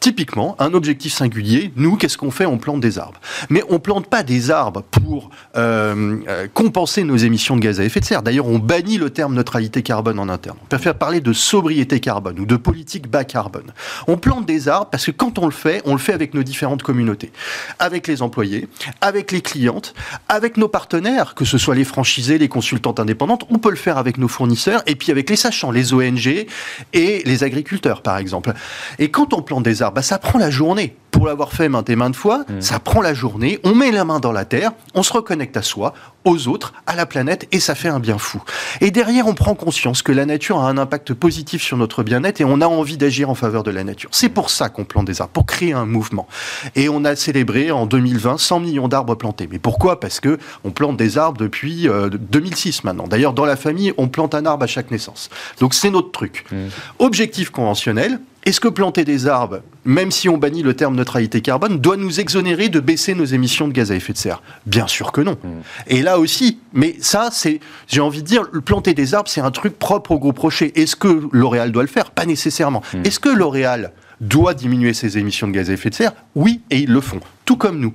Typiquement, 0.00 0.56
un 0.58 0.74
objectif 0.74 1.12
singulier, 1.12 1.72
nous, 1.76 1.96
qu'est-ce 1.96 2.16
qu'on 2.16 2.30
fait? 2.30 2.46
On 2.46 2.58
plante 2.58 2.80
des 2.80 2.98
arbres. 2.98 3.20
Mais 3.48 3.62
on 3.68 3.78
plante 3.78 4.06
pas 4.06 4.22
des 4.22 4.50
arbres 4.50 4.82
pour 4.82 5.30
euh, 5.56 6.18
euh, 6.28 6.48
compenser 6.52 7.04
nos 7.04 7.16
émissions 7.16 7.56
de 7.56 7.60
gaz 7.60 7.80
à 7.80 7.84
effet 7.84 8.00
de 8.00 8.04
serre. 8.04 8.22
D'ailleurs, 8.22 8.46
on 8.46 8.58
bannit 8.58 8.98
le 8.98 9.10
terme 9.10 9.34
neutralité 9.34 9.82
carbone 9.82 10.18
en 10.18 10.28
interne. 10.28 10.56
On 10.62 10.66
préfère 10.66 10.94
parler 10.94 11.20
de 11.20 11.32
sobriété 11.32 12.00
carbone 12.00 12.38
ou 12.38 12.46
de 12.46 12.56
politique 12.56 13.08
bas 13.08 13.24
carbone. 13.24 13.72
On 14.06 14.16
plante 14.16 14.46
des 14.46 14.68
arbres 14.68 14.88
parce 14.90 15.06
que 15.06 15.10
quand 15.10 15.38
on 15.38 15.46
le 15.46 15.52
fait, 15.52 15.82
on 15.84 15.92
le 15.92 15.98
fait 15.98 16.12
avec 16.12 16.34
nos 16.34 16.42
différentes 16.42 16.82
communautés, 16.82 17.32
avec 17.78 18.06
les 18.06 18.22
employés, 18.22 18.68
avec 19.00 19.32
les 19.32 19.40
clientes, 19.40 19.94
avec 20.28 20.56
nos 20.56 20.68
partenaires, 20.68 21.34
que 21.34 21.44
ce 21.44 21.58
soit 21.58 21.74
les 21.74 21.84
franchisés, 21.84 22.38
les 22.38 22.48
consultantes 22.48 23.00
indépendantes, 23.00 23.39
on 23.50 23.58
peut 23.58 23.70
le 23.70 23.76
faire 23.76 23.98
avec 23.98 24.18
nos 24.18 24.28
fournisseurs 24.28 24.82
et 24.86 24.94
puis 24.94 25.10
avec 25.10 25.30
les 25.30 25.36
sachants, 25.36 25.70
les 25.70 25.92
ONG 25.92 26.46
et 26.92 27.22
les 27.24 27.44
agriculteurs, 27.44 28.02
par 28.02 28.18
exemple. 28.18 28.52
Et 28.98 29.10
quand 29.10 29.32
on 29.34 29.42
plante 29.42 29.62
des 29.62 29.82
arbres, 29.82 29.96
bah, 29.96 30.02
ça 30.02 30.18
prend 30.18 30.38
la 30.38 30.50
journée 30.50 30.96
pour 31.10 31.26
l'avoir 31.26 31.52
fait 31.52 31.68
maintes 31.68 31.90
et 31.90 31.96
maintes 31.96 32.16
fois, 32.16 32.44
mmh. 32.48 32.60
ça 32.60 32.78
prend 32.78 33.02
la 33.02 33.14
journée, 33.14 33.58
on 33.64 33.74
met 33.74 33.90
la 33.90 34.04
main 34.04 34.20
dans 34.20 34.32
la 34.32 34.44
terre, 34.44 34.72
on 34.94 35.02
se 35.02 35.12
reconnecte 35.12 35.56
à 35.56 35.62
soi, 35.62 35.92
aux 36.24 36.48
autres, 36.48 36.72
à 36.86 36.94
la 36.94 37.06
planète, 37.06 37.48
et 37.52 37.60
ça 37.60 37.74
fait 37.74 37.88
un 37.88 37.98
bien 37.98 38.18
fou. 38.18 38.42
Et 38.80 38.90
derrière, 38.90 39.26
on 39.26 39.34
prend 39.34 39.54
conscience 39.54 40.02
que 40.02 40.12
la 40.12 40.26
nature 40.26 40.58
a 40.58 40.68
un 40.68 40.78
impact 40.78 41.14
positif 41.14 41.62
sur 41.62 41.76
notre 41.76 42.02
bien-être 42.02 42.40
et 42.40 42.44
on 42.44 42.60
a 42.60 42.66
envie 42.66 42.96
d'agir 42.96 43.30
en 43.30 43.34
faveur 43.34 43.62
de 43.62 43.70
la 43.70 43.84
nature. 43.84 44.10
C'est 44.12 44.28
pour 44.28 44.50
ça 44.50 44.68
qu'on 44.68 44.84
plante 44.84 45.06
des 45.06 45.20
arbres, 45.20 45.32
pour 45.32 45.46
créer 45.46 45.72
un 45.72 45.86
mouvement. 45.86 46.28
Et 46.76 46.88
on 46.88 47.04
a 47.04 47.16
célébré 47.16 47.70
en 47.70 47.86
2020 47.86 48.38
100 48.38 48.60
millions 48.60 48.88
d'arbres 48.88 49.14
plantés. 49.14 49.48
Mais 49.50 49.58
pourquoi? 49.58 49.98
Parce 49.98 50.20
que 50.20 50.38
on 50.64 50.70
plante 50.70 50.96
des 50.96 51.18
arbres 51.18 51.38
depuis 51.38 51.88
2006 51.88 52.78
euh, 52.78 52.80
maintenant. 52.84 53.06
D'ailleurs, 53.08 53.29
dans 53.32 53.44
la 53.44 53.56
famille, 53.56 53.92
on 53.98 54.08
plante 54.08 54.34
un 54.34 54.46
arbre 54.46 54.64
à 54.64 54.66
chaque 54.66 54.90
naissance. 54.90 55.30
Donc 55.60 55.74
c'est 55.74 55.90
notre 55.90 56.10
truc. 56.10 56.44
Mmh. 56.50 56.56
Objectif 56.98 57.50
conventionnel, 57.50 58.20
est-ce 58.46 58.58
que 58.58 58.68
planter 58.68 59.04
des 59.04 59.26
arbres, 59.26 59.60
même 59.84 60.10
si 60.10 60.28
on 60.28 60.38
bannit 60.38 60.62
le 60.62 60.74
terme 60.74 60.94
neutralité 60.94 61.42
carbone, 61.42 61.78
doit 61.78 61.98
nous 61.98 62.20
exonérer 62.20 62.70
de 62.70 62.80
baisser 62.80 63.14
nos 63.14 63.26
émissions 63.26 63.68
de 63.68 63.72
gaz 63.72 63.92
à 63.92 63.96
effet 63.96 64.14
de 64.14 64.18
serre? 64.18 64.42
Bien 64.64 64.86
sûr 64.86 65.12
que 65.12 65.20
non. 65.20 65.36
Hmm. 65.42 65.60
Et 65.88 66.00
là 66.00 66.18
aussi, 66.18 66.58
mais 66.72 66.96
ça, 67.00 67.28
c'est, 67.32 67.60
j'ai 67.86 68.00
envie 68.00 68.22
de 68.22 68.26
dire, 68.26 68.48
planter 68.64 68.94
des 68.94 69.14
arbres, 69.14 69.28
c'est 69.28 69.42
un 69.42 69.50
truc 69.50 69.78
propre 69.78 70.12
au 70.12 70.18
groupe 70.18 70.38
Rocher. 70.38 70.72
Est-ce 70.80 70.96
que 70.96 71.28
L'Oréal 71.32 71.70
doit 71.70 71.82
le 71.82 71.88
faire? 71.88 72.12
Pas 72.12 72.24
nécessairement. 72.24 72.82
Hmm. 72.94 73.02
Est-ce 73.04 73.20
que 73.20 73.28
L'Oréal 73.28 73.92
doit 74.22 74.54
diminuer 74.54 74.94
ses 74.94 75.18
émissions 75.18 75.46
de 75.46 75.52
gaz 75.52 75.68
à 75.68 75.74
effet 75.74 75.90
de 75.90 75.94
serre? 75.94 76.12
Oui, 76.34 76.62
et 76.70 76.78
ils 76.78 76.90
le 76.90 77.00
font, 77.02 77.20
tout 77.44 77.56
comme 77.56 77.80
nous. 77.80 77.94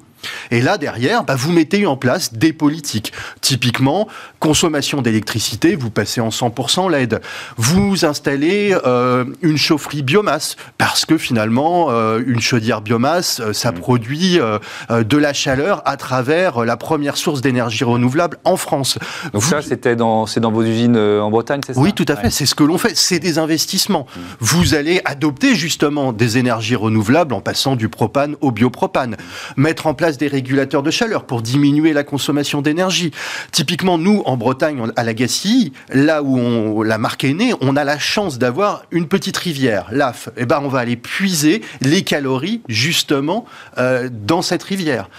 Et 0.52 0.62
là, 0.62 0.78
derrière, 0.78 1.24
bah, 1.24 1.36
vous 1.36 1.52
mettez 1.52 1.86
en 1.86 1.98
place 1.98 2.34
des 2.34 2.54
politiques. 2.54 3.14
Typiquement, 3.42 4.08
consommation 4.40 5.02
d'électricité, 5.02 5.76
vous 5.76 5.90
passez 5.90 6.22
en 6.22 6.30
100% 6.30 6.92
LED. 6.92 7.22
Vous 7.58 8.06
installez 8.06 8.76
euh, 8.86 9.26
une 9.42 9.58
chaufferie 9.58 10.04
biomasse, 10.04 10.56
parce 10.78 11.06
que 11.06 11.18
finalement, 11.18 11.88
euh, 11.90 12.22
une 12.26 12.42
chaudière 12.42 12.82
biomasse, 12.82 13.40
euh, 13.40 13.54
ça 13.54 13.72
mmh. 13.72 13.76
produit 13.76 14.40
de 14.90 15.18
la 15.18 15.34
chaleur 15.34 15.82
à 15.86 15.98
travers 15.98 16.64
la 16.66 16.78
première 16.78 17.18
source 17.18 17.42
d'énergie 17.42 17.84
renouvelable 17.84 18.38
en 18.44 18.58
France. 18.58 18.98
Donc 19.34 19.44
ça, 19.44 19.62
c'était 19.62 19.96
dans, 19.96 20.26
c'est 20.26 20.40
dans 20.40 20.52
vos 20.52 20.64
usines 20.64 20.98
en 20.98 21.30
Bretagne, 21.30 21.62
c'est 21.66 21.74
ça? 21.74 21.80
Oui, 21.80 21.94
tout 21.94 22.06
à 22.08 22.16
fait. 22.16 22.30
C'est 22.30 22.46
ce 22.46 22.56
que 22.56 22.64
l'on 22.64 22.78
fait. 22.78 22.96
C'est 22.96 23.20
des 23.20 23.38
investissements. 23.40 24.06
Mmh. 24.06 24.20
Vous 24.40 24.76
allez 24.76 25.02
adopter 25.06 25.56
justement 25.56 26.14
des 26.14 26.38
énergies 26.38 26.76
renouvelables 26.76 27.34
en 27.34 27.42
passant 27.42 27.76
du 27.76 27.90
propane 27.90 28.36
au 28.42 28.52
biopropane. 28.52 29.18
Mettre 29.58 29.88
en 29.88 29.94
place 29.94 30.18
des 30.18 30.28
régulateurs 30.28 30.84
de 30.84 30.92
chaleur 30.92 31.26
pour 31.26 31.42
diminuer 31.42 31.94
la 31.94 32.04
consommation 32.04 32.62
d'énergie. 32.62 33.12
Typiquement, 33.52 33.98
nous, 33.98 34.22
en 34.26 34.38
Bretagne, 34.38 34.92
à 34.96 35.04
la 35.04 35.14
Gacilly, 35.14 35.74
là 35.90 36.24
où 36.24 36.38
on, 36.38 36.82
la 36.82 36.98
marque 36.98 37.24
est 37.24 37.34
née, 37.34 37.54
on 37.62 37.76
a 37.76 37.84
la 37.84 38.00
chance 38.00 38.38
d'avoir 38.38 38.84
une 38.92 39.08
petite 39.08 39.38
rivière, 39.38 39.88
l'AF. 39.92 40.28
Et 40.30 40.42
eh 40.42 40.46
ben, 40.46 40.62
on 40.64 40.68
va 40.68 40.80
aller 40.80 40.96
puiser 40.96 41.62
les 41.82 42.04
calories, 42.04 42.62
justement, 42.68 43.46
euh, 43.78 44.10
dans 44.12 44.42
cette 44.42 44.64
rivière, 44.64 45.10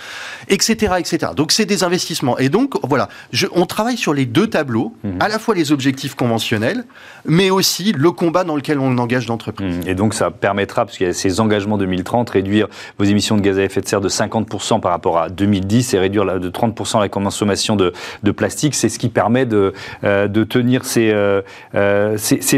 etc., 0.48 0.94
etc. 0.98 1.32
Donc, 1.36 1.52
c'est 1.52 1.66
des 1.66 1.84
investissements. 1.84 2.38
Et 2.38 2.48
donc, 2.48 2.74
voilà, 2.82 3.08
je, 3.32 3.46
on 3.52 3.66
travaille 3.66 3.96
sur 3.96 4.14
les 4.14 4.26
deux 4.26 4.46
tableaux, 4.46 4.94
mmh. 5.04 5.10
à 5.20 5.28
la 5.28 5.38
fois 5.38 5.54
les 5.54 5.72
objectifs 5.72 6.14
conventionnels, 6.14 6.84
mais 7.24 7.50
aussi 7.50 7.92
le 7.92 8.10
combat 8.12 8.44
dans 8.44 8.56
lequel 8.56 8.78
on 8.78 8.98
engage 8.98 9.28
l'entreprise. 9.28 9.78
Mmh. 9.78 9.88
Et 9.88 9.94
donc, 9.94 10.14
ça 10.14 10.30
permettra, 10.30 10.84
parce 10.84 10.96
qu'il 10.96 11.06
y 11.06 11.10
a 11.10 11.12
ces 11.12 11.40
engagements 11.40 11.78
2030, 11.78 12.30
réduire 12.30 12.68
vos 12.98 13.04
émissions 13.04 13.36
de 13.36 13.42
gaz 13.42 13.58
à 13.58 13.62
effet 13.62 13.80
de 13.80 13.88
serre 13.88 14.00
de 14.00 14.05
50% 14.08 14.80
par 14.80 14.90
rapport 14.90 15.18
à 15.18 15.28
2010 15.28 15.94
et 15.94 15.98
réduire 15.98 16.24
de 16.24 16.50
30% 16.50 17.00
la 17.00 17.08
consommation 17.08 17.76
de, 17.76 17.92
plastique. 18.32 18.74
C'est 18.74 18.88
ce 18.88 18.98
qui 18.98 19.08
permet 19.08 19.46
de, 19.46 19.72
euh, 20.04 20.28
de 20.28 20.44
tenir 20.44 20.84
ces, 20.84 21.10
euh, 21.10 21.42
euh, 21.74 22.16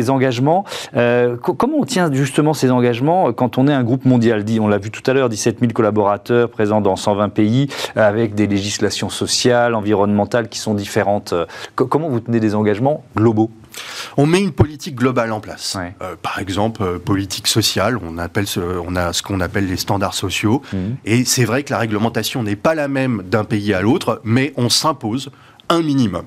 engagements. 0.08 0.64
comment 1.42 1.78
on 1.78 1.84
tient 1.84 2.12
justement 2.12 2.54
ces 2.54 2.70
engagements 2.70 3.32
quand 3.32 3.58
on 3.58 3.68
est 3.68 3.72
un 3.72 3.84
groupe 3.84 4.04
mondial? 4.04 4.44
On 4.60 4.68
l'a 4.68 4.78
vu 4.78 4.90
tout 4.90 5.08
à 5.10 5.14
l'heure, 5.14 5.28
17 5.28 5.60
000 5.60 5.72
collaborateurs 5.72 6.48
présents 6.48 6.80
dans 6.80 6.96
120 6.96 7.28
pays 7.28 7.68
avec 7.96 8.34
des 8.34 8.46
législations 8.46 9.10
sociales, 9.10 9.74
environnementales 9.74 10.48
qui 10.48 10.58
sont 10.58 10.74
différentes. 10.74 11.34
comment 11.74 12.08
vous 12.08 12.20
tenez 12.20 12.40
des 12.40 12.54
engagements 12.54 13.04
globaux? 13.16 13.50
On 14.18 14.26
met 14.26 14.42
une 14.42 14.52
politique 14.52 14.96
globale 14.96 15.32
en 15.32 15.40
place. 15.40 15.78
Euh, 16.02 16.16
par 16.20 16.40
exemple, 16.40 16.82
euh, 16.82 16.98
politique 16.98 17.46
sociale, 17.46 17.96
on, 18.02 18.18
appelle 18.18 18.46
on 18.84 18.96
a 18.96 19.12
ce 19.12 19.22
qu'on 19.22 19.40
appelle 19.40 19.68
les 19.68 19.76
standards 19.76 20.14
sociaux. 20.14 20.60
Mhm. 20.72 20.96
Et 21.04 21.24
c'est 21.24 21.44
vrai 21.44 21.62
que 21.62 21.72
la 21.72 21.78
réglementation 21.78 22.42
n'est 22.42 22.56
pas 22.56 22.74
la 22.74 22.88
même 22.88 23.22
d'un 23.22 23.44
pays 23.44 23.72
à 23.72 23.80
l'autre, 23.80 24.20
mais 24.24 24.52
on 24.56 24.68
s'impose 24.68 25.30
un 25.68 25.82
minimum. 25.82 26.24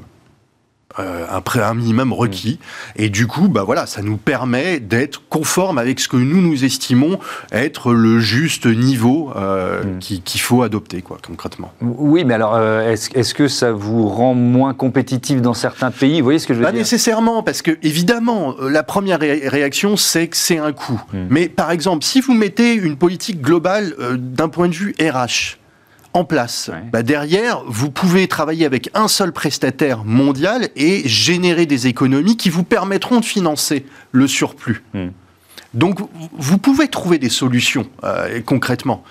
Euh, 1.00 1.26
un, 1.30 1.62
un 1.62 1.74
minimum 1.74 2.14
requis. 2.14 2.60
Et 2.96 3.10
du 3.10 3.28
coup, 3.28 3.48
bah 3.48 3.64
voilà, 3.64 3.86
ça 3.86 4.02
nous 4.02 4.18
permet 4.18 4.80
d'être 4.80 5.22
conforme 5.30 5.78
avec 5.78 6.00
ce 6.00 6.08
que 6.08 6.18
nous 6.18 6.42
nous 6.42 6.64
estimons 6.64 7.20
être 7.52 7.94
le 7.94 8.20
juste 8.20 8.66
niveau 8.66 9.32
euh, 9.36 9.84
mm. 9.84 10.00
qu'il 10.00 10.42
faut 10.42 10.64
adopter, 10.64 11.02
quoi, 11.02 11.18
concrètement. 11.26 11.72
Oui, 11.82 12.26
mais 12.26 12.34
alors, 12.34 12.56
euh, 12.56 12.96
est-ce 13.14 13.34
que 13.34 13.48
ça 13.48 13.72
vous 13.72 14.08
rend 14.08 14.34
moins 14.34 14.74
compétitif 14.74 15.42
dans 15.42 15.54
certains 15.54 15.92
pays? 15.92 16.20
Vous 16.20 16.26
voyez 16.26 16.40
ce 16.40 16.48
que 16.48 16.54
je 16.54 16.60
veux 16.60 16.66
Pas 16.66 16.72
dire? 16.72 16.82
nécessairement, 16.82 17.44
parce 17.44 17.62
que 17.62 17.78
évidemment, 17.84 18.56
la 18.60 18.84
première 18.84 19.20
réaction, 19.20 19.98
c'est 19.98 20.28
que 20.28 20.38
c'est 20.38 20.58
un 20.58 20.74
coût. 20.74 21.02
Mm. 21.14 21.18
Mais 21.30 21.50
par 21.50 21.72
exemple, 21.72 22.04
si 22.04 22.22
vous 22.22 22.34
mettez 22.34 22.74
une 22.74 22.98
politique 22.98 23.42
globale 23.42 23.96
d'un 24.18 24.50
point 24.50 24.68
de 24.68 24.74
vue 24.74 24.94
RH, 25.00 25.61
en 26.14 26.24
place. 26.24 26.70
Bah, 26.92 27.04
derrière, 27.04 27.64
vous 27.68 27.90
pouvez 27.90 28.28
travailler 28.28 28.66
avec 28.66 28.90
un 28.94 29.08
seul 29.08 29.32
prestataire 29.32 30.04
mondial 30.04 30.70
et 30.76 31.08
générer 31.08 31.66
des 31.66 31.88
économies 31.88 32.38
qui 32.38 32.50
vous 32.50 32.64
permettront 32.64 33.20
de 33.20 33.26
financer 33.26 33.86
le 34.12 34.28
surplus. 34.28 34.84
Hmm. 34.94 35.10
Donc, 35.74 36.00
vous 36.34 36.58
pouvez 36.58 36.90
trouver 36.90 37.18
des 37.18 37.30
solutions 37.30 37.88
euh, 38.04 38.42
concrètement. 38.42 39.04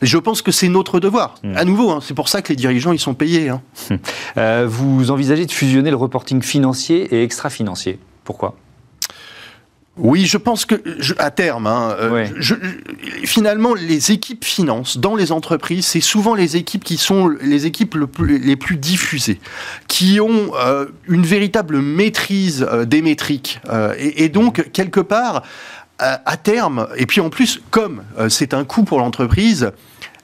Je 0.00 0.18
pense 0.18 0.42
que 0.42 0.50
c'est 0.50 0.68
notre 0.68 0.98
devoir. 0.98 1.36
Hmm. 1.44 1.56
À 1.56 1.64
nouveau, 1.64 1.90
hein, 1.90 2.00
c'est 2.02 2.14
pour 2.14 2.28
ça 2.28 2.42
que 2.42 2.48
les 2.48 2.56
dirigeants 2.56 2.92
ils 2.92 2.98
sont 2.98 3.14
payés. 3.14 3.48
Hein. 3.48 3.62
Euh, 4.38 4.66
vous 4.66 5.10
envisagez 5.10 5.44
de 5.44 5.52
fusionner 5.52 5.90
le 5.90 5.96
reporting 5.96 6.40
financier 6.40 7.14
et 7.14 7.22
extra-financier. 7.22 7.98
Pourquoi? 8.24 8.56
Oui, 9.98 10.24
je 10.24 10.38
pense 10.38 10.64
que 10.64 10.76
à 11.18 11.30
terme, 11.30 11.66
hein, 11.66 11.94
euh, 12.00 12.26
finalement, 13.24 13.74
les 13.74 14.10
équipes 14.10 14.42
finance 14.42 14.96
dans 14.96 15.14
les 15.16 15.32
entreprises, 15.32 15.84
c'est 15.84 16.00
souvent 16.00 16.34
les 16.34 16.56
équipes 16.56 16.82
qui 16.82 16.96
sont 16.96 17.28
les 17.28 17.66
équipes 17.66 17.96
les 18.18 18.56
plus 18.56 18.76
diffusées, 18.76 19.38
qui 19.88 20.18
ont 20.18 20.52
euh, 20.56 20.86
une 21.08 21.24
véritable 21.26 21.82
maîtrise 21.82 22.66
euh, 22.70 22.86
des 22.86 23.02
métriques, 23.02 23.60
et, 23.98 24.30
donc 24.30 24.70
quelque 24.72 25.00
part, 25.00 25.42
à 25.98 26.36
terme, 26.36 26.88
et 26.96 27.06
puis 27.06 27.20
en 27.20 27.28
plus, 27.28 27.60
comme 27.70 28.02
c'est 28.28 28.54
un 28.54 28.64
coût 28.64 28.82
pour 28.82 28.98
l'entreprise, 28.98 29.72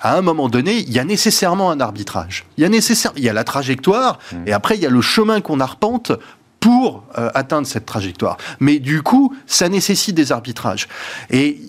à 0.01 0.17
un 0.17 0.23
moment 0.23 0.49
donné, 0.49 0.79
il 0.79 0.93
y 0.93 0.99
a 0.99 1.05
nécessairement 1.05 1.71
un 1.71 1.81
arbitrage. 1.81 2.47
Il 2.57 2.63
y 2.63 2.65
a, 2.65 2.69
nécessaire, 2.69 3.13
il 3.17 3.23
y 3.23 3.29
a 3.29 3.33
la 3.33 3.45
trajectoire, 3.45 4.19
mmh. 4.33 4.37
et 4.47 4.53
après, 4.53 4.77
il 4.77 4.83
y 4.83 4.87
a 4.87 4.91
le 4.91 5.01
chemin 5.01 5.41
qu'on 5.41 5.61
arpente 5.61 6.13
pour 6.61 7.05
euh, 7.17 7.31
atteindre 7.35 7.67
cette 7.67 7.87
trajectoire. 7.87 8.37
Mais 8.61 8.79
du 8.79 9.03
coup, 9.03 9.35
ça 9.47 9.69
nécessite 9.69 10.15
des 10.15 10.33
arbitrages. 10.33 10.89
Et 11.31 11.61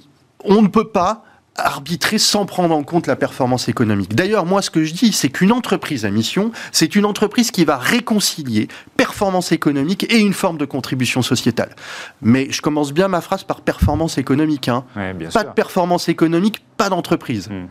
on 0.44 0.62
ne 0.62 0.68
peut 0.68 0.90
pas 0.90 1.24
arbitrer 1.60 2.18
sans 2.18 2.46
prendre 2.46 2.74
en 2.74 2.84
compte 2.84 3.08
la 3.08 3.16
performance 3.16 3.68
économique. 3.68 4.16
D'ailleurs, 4.16 4.46
moi, 4.46 4.62
ce 4.62 4.70
que 4.70 4.84
je 4.84 4.94
dis, 4.94 5.12
c'est 5.12 5.30
qu'une 5.30 5.52
entreprise 5.52 6.06
à 6.06 6.10
mission, 6.10 6.52
c'est 6.72 6.96
une 6.96 7.06
entreprise 7.06 7.52
qui 7.52 7.66
va 7.66 7.78
réconcilier 7.78 8.68
performance 8.98 9.52
économique 9.52 10.06
et 10.12 10.20
une 10.20 10.34
forme 10.34 10.58
de 10.58 10.66
contribution 10.66 11.22
sociétale. 11.22 11.76
Mais 12.22 12.48
je 12.50 12.62
commence 12.62 12.94
bien 12.94 13.08
ma 13.08 13.22
phrase 13.22 13.44
par 13.44 13.62
performance 13.62 14.18
économique. 14.18 14.70
Hein. 14.70 14.86
pas 15.34 15.44
de 15.44 15.52
performance 15.52 16.10
économique, 16.10 16.64
pas 16.78 16.90
d'entreprise. 16.90 17.50
Hmm. 17.50 17.68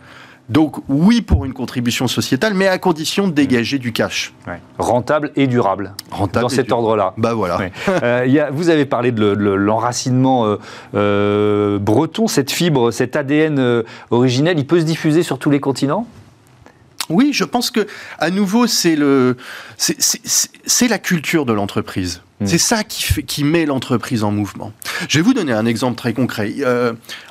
Donc 0.49 0.77
oui 0.89 1.21
pour 1.21 1.45
une 1.45 1.53
contribution 1.53 2.09
sociétale, 2.09 2.55
mais 2.55 2.69
à 2.69 2.79
condition 2.79 3.29
de 3.29 3.33
dégager 3.33 3.79
du 3.79 3.93
cash. 3.93 4.33
Rentable 4.79 5.31
et 5.37 5.47
durable. 5.47 5.93
Rentable 6.11 6.43
dans 6.43 6.49
cet 6.49 6.73
ordre-là. 6.73 7.13
Bah 7.17 7.35
voilà. 7.35 7.59
Euh, 7.89 8.47
vous 8.53 8.71
avez 8.71 8.87
parlé 8.87 9.13
de 9.13 9.27
l'enracinement 9.27 10.47
euh, 10.47 10.57
euh, 10.95 11.79
breton, 11.79 12.29
cette 12.29 12.51
fibre, 12.51 12.91
cet 12.91 13.17
ADN 13.17 13.83
originel, 14.11 14.59
il 14.59 14.67
peut 14.67 14.81
se 14.81 14.85
diffuser 14.85 15.23
sur 15.23 15.39
tous 15.39 15.51
les 15.51 15.61
continents? 15.61 16.07
Oui, 17.11 17.31
je 17.33 17.45
pense 17.45 17.71
que 17.71 17.87
à 18.19 18.31
nouveau 18.31 18.67
c'est 18.67 18.95
le 18.95 19.37
c'est 19.77 20.89
la 20.89 20.99
culture 20.99 21.45
de 21.47 21.53
l'entreprise. 21.53 22.23
Hmm. 22.41 22.47
C'est 22.47 22.59
ça 22.59 22.85
qui, 22.85 23.03
fait, 23.03 23.23
qui 23.23 23.45
met 23.45 23.67
l'entreprise 23.67 24.25
en 24.25 24.31
mouvement. 24.31 24.73
Je 25.09 25.19
vais 25.19 25.23
vous 25.23 25.35
donner 25.35 25.53
un 25.53 25.67
exemple 25.67 25.97
très 25.97 26.13
concret. 26.13 26.55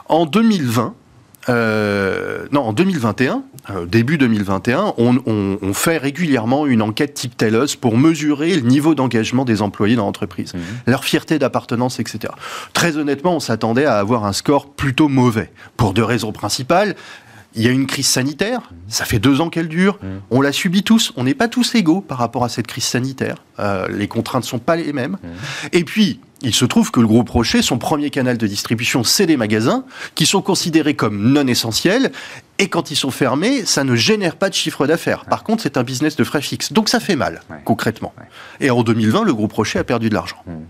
en 0.10 0.26
2020, 0.26 0.84
euh, 0.84 1.07
non, 1.48 2.62
en 2.62 2.74
2021, 2.74 3.44
euh, 3.70 3.86
début 3.86 4.18
2021, 4.18 4.94
on, 4.98 5.74
fait 5.74 5.98
régulièrement 5.98 6.66
une 6.66 6.82
enquête 6.82 7.14
type 7.14 7.36
TELOS 7.36 7.78
pour 7.80 7.98
mesurer 7.98 8.56
le 8.56 8.62
niveau 8.62 8.96
d'engagement 8.96 9.46
des 9.46 9.62
employés 9.62 9.96
dans 9.96 10.06
l'entreprise, 10.06 10.54
mhm. 10.54 10.62
leur 10.88 11.04
fierté 11.04 11.38
d'appartenance, 11.40 12.00
etc. 12.00 12.34
Très 12.74 12.98
honnêtement, 12.98 13.36
on 13.36 13.40
s'attendait 13.40 13.86
à 13.86 13.98
avoir 13.98 14.26
un 14.26 14.34
score 14.34 14.70
plutôt 14.72 15.10
mauvais, 15.10 15.52
pour 15.76 15.94
deux 15.94 16.04
raisons 16.04 16.32
principales. 16.32 16.96
Il 17.56 17.64
y 17.64 17.68
a 17.68 17.72
une 17.72 17.88
crise 17.88 18.08
sanitaire, 18.08 18.72
ça 18.88 19.06
fait 19.06 19.20
deux 19.20 19.42
ans 19.42 19.50
qu'elle 19.50 19.68
dure, 19.68 19.98
mhm. 20.02 20.22
on 20.30 20.42
la 20.42 20.52
subit 20.52 20.84
tous, 20.84 21.12
on 21.16 21.24
n'est 21.24 21.34
pas 21.34 21.48
tous 21.48 21.76
égaux 21.76 22.02
par 22.02 22.20
rapport 22.20 22.44
à 22.44 22.50
cette 22.50 22.68
crise 22.68 22.84
sanitaire, 22.84 23.38
euh, 23.60 23.88
les 23.90 24.08
contraintes 24.08 24.44
ne 24.44 24.48
sont 24.48 24.60
pas 24.60 24.76
les 24.76 24.94
mêmes. 24.94 25.18
Mhm. 25.24 25.30
Et 25.74 25.84
puis, 25.84 26.20
il 26.42 26.54
se 26.54 26.66
trouve 26.66 26.92
que 26.92 27.00
le 27.00 27.08
groupe 27.08 27.30
Rocher, 27.30 27.62
son 27.62 27.78
premier 27.78 28.10
canal 28.10 28.38
de 28.38 28.48
distribution, 28.48 29.04
c'est 29.04 29.26
des 29.26 29.38
magasins 29.38 29.86
qui 30.16 30.26
sont 30.26 30.42
considérés 30.42 30.96
comme 30.96 31.32
non 31.32 31.48
essentiels. 31.48 32.12
Et 32.60 32.70
quand 32.70 32.92
ils 32.92 32.96
sont 32.96 33.12
fermés, 33.12 33.66
ça 33.66 33.84
ne 33.84 33.96
génère 33.96 34.36
pas 34.36 34.50
de 34.50 34.54
chiffre 34.54 34.88
d'affaires. 34.88 35.26
Par 35.26 35.44
contre, 35.44 35.64
c'est 35.64 35.78
un 35.78 35.84
business 35.84 36.16
de 36.16 36.24
frais 36.24 36.42
fixes. 36.42 36.74
Donc 36.74 36.90
ça 36.90 37.00
fait 37.00 37.16
mal, 37.16 37.42
concrètement. 37.66 38.14
Et 38.60 38.70
en 38.70 38.84
2020, 38.84 39.24
le 39.24 39.34
groupe 39.34 39.54
Rocher 39.54 39.80
a 39.80 39.84
perdu 39.84 40.10
de 40.10 40.14
l'argent. 40.14 40.38
Hmm. 40.46 40.64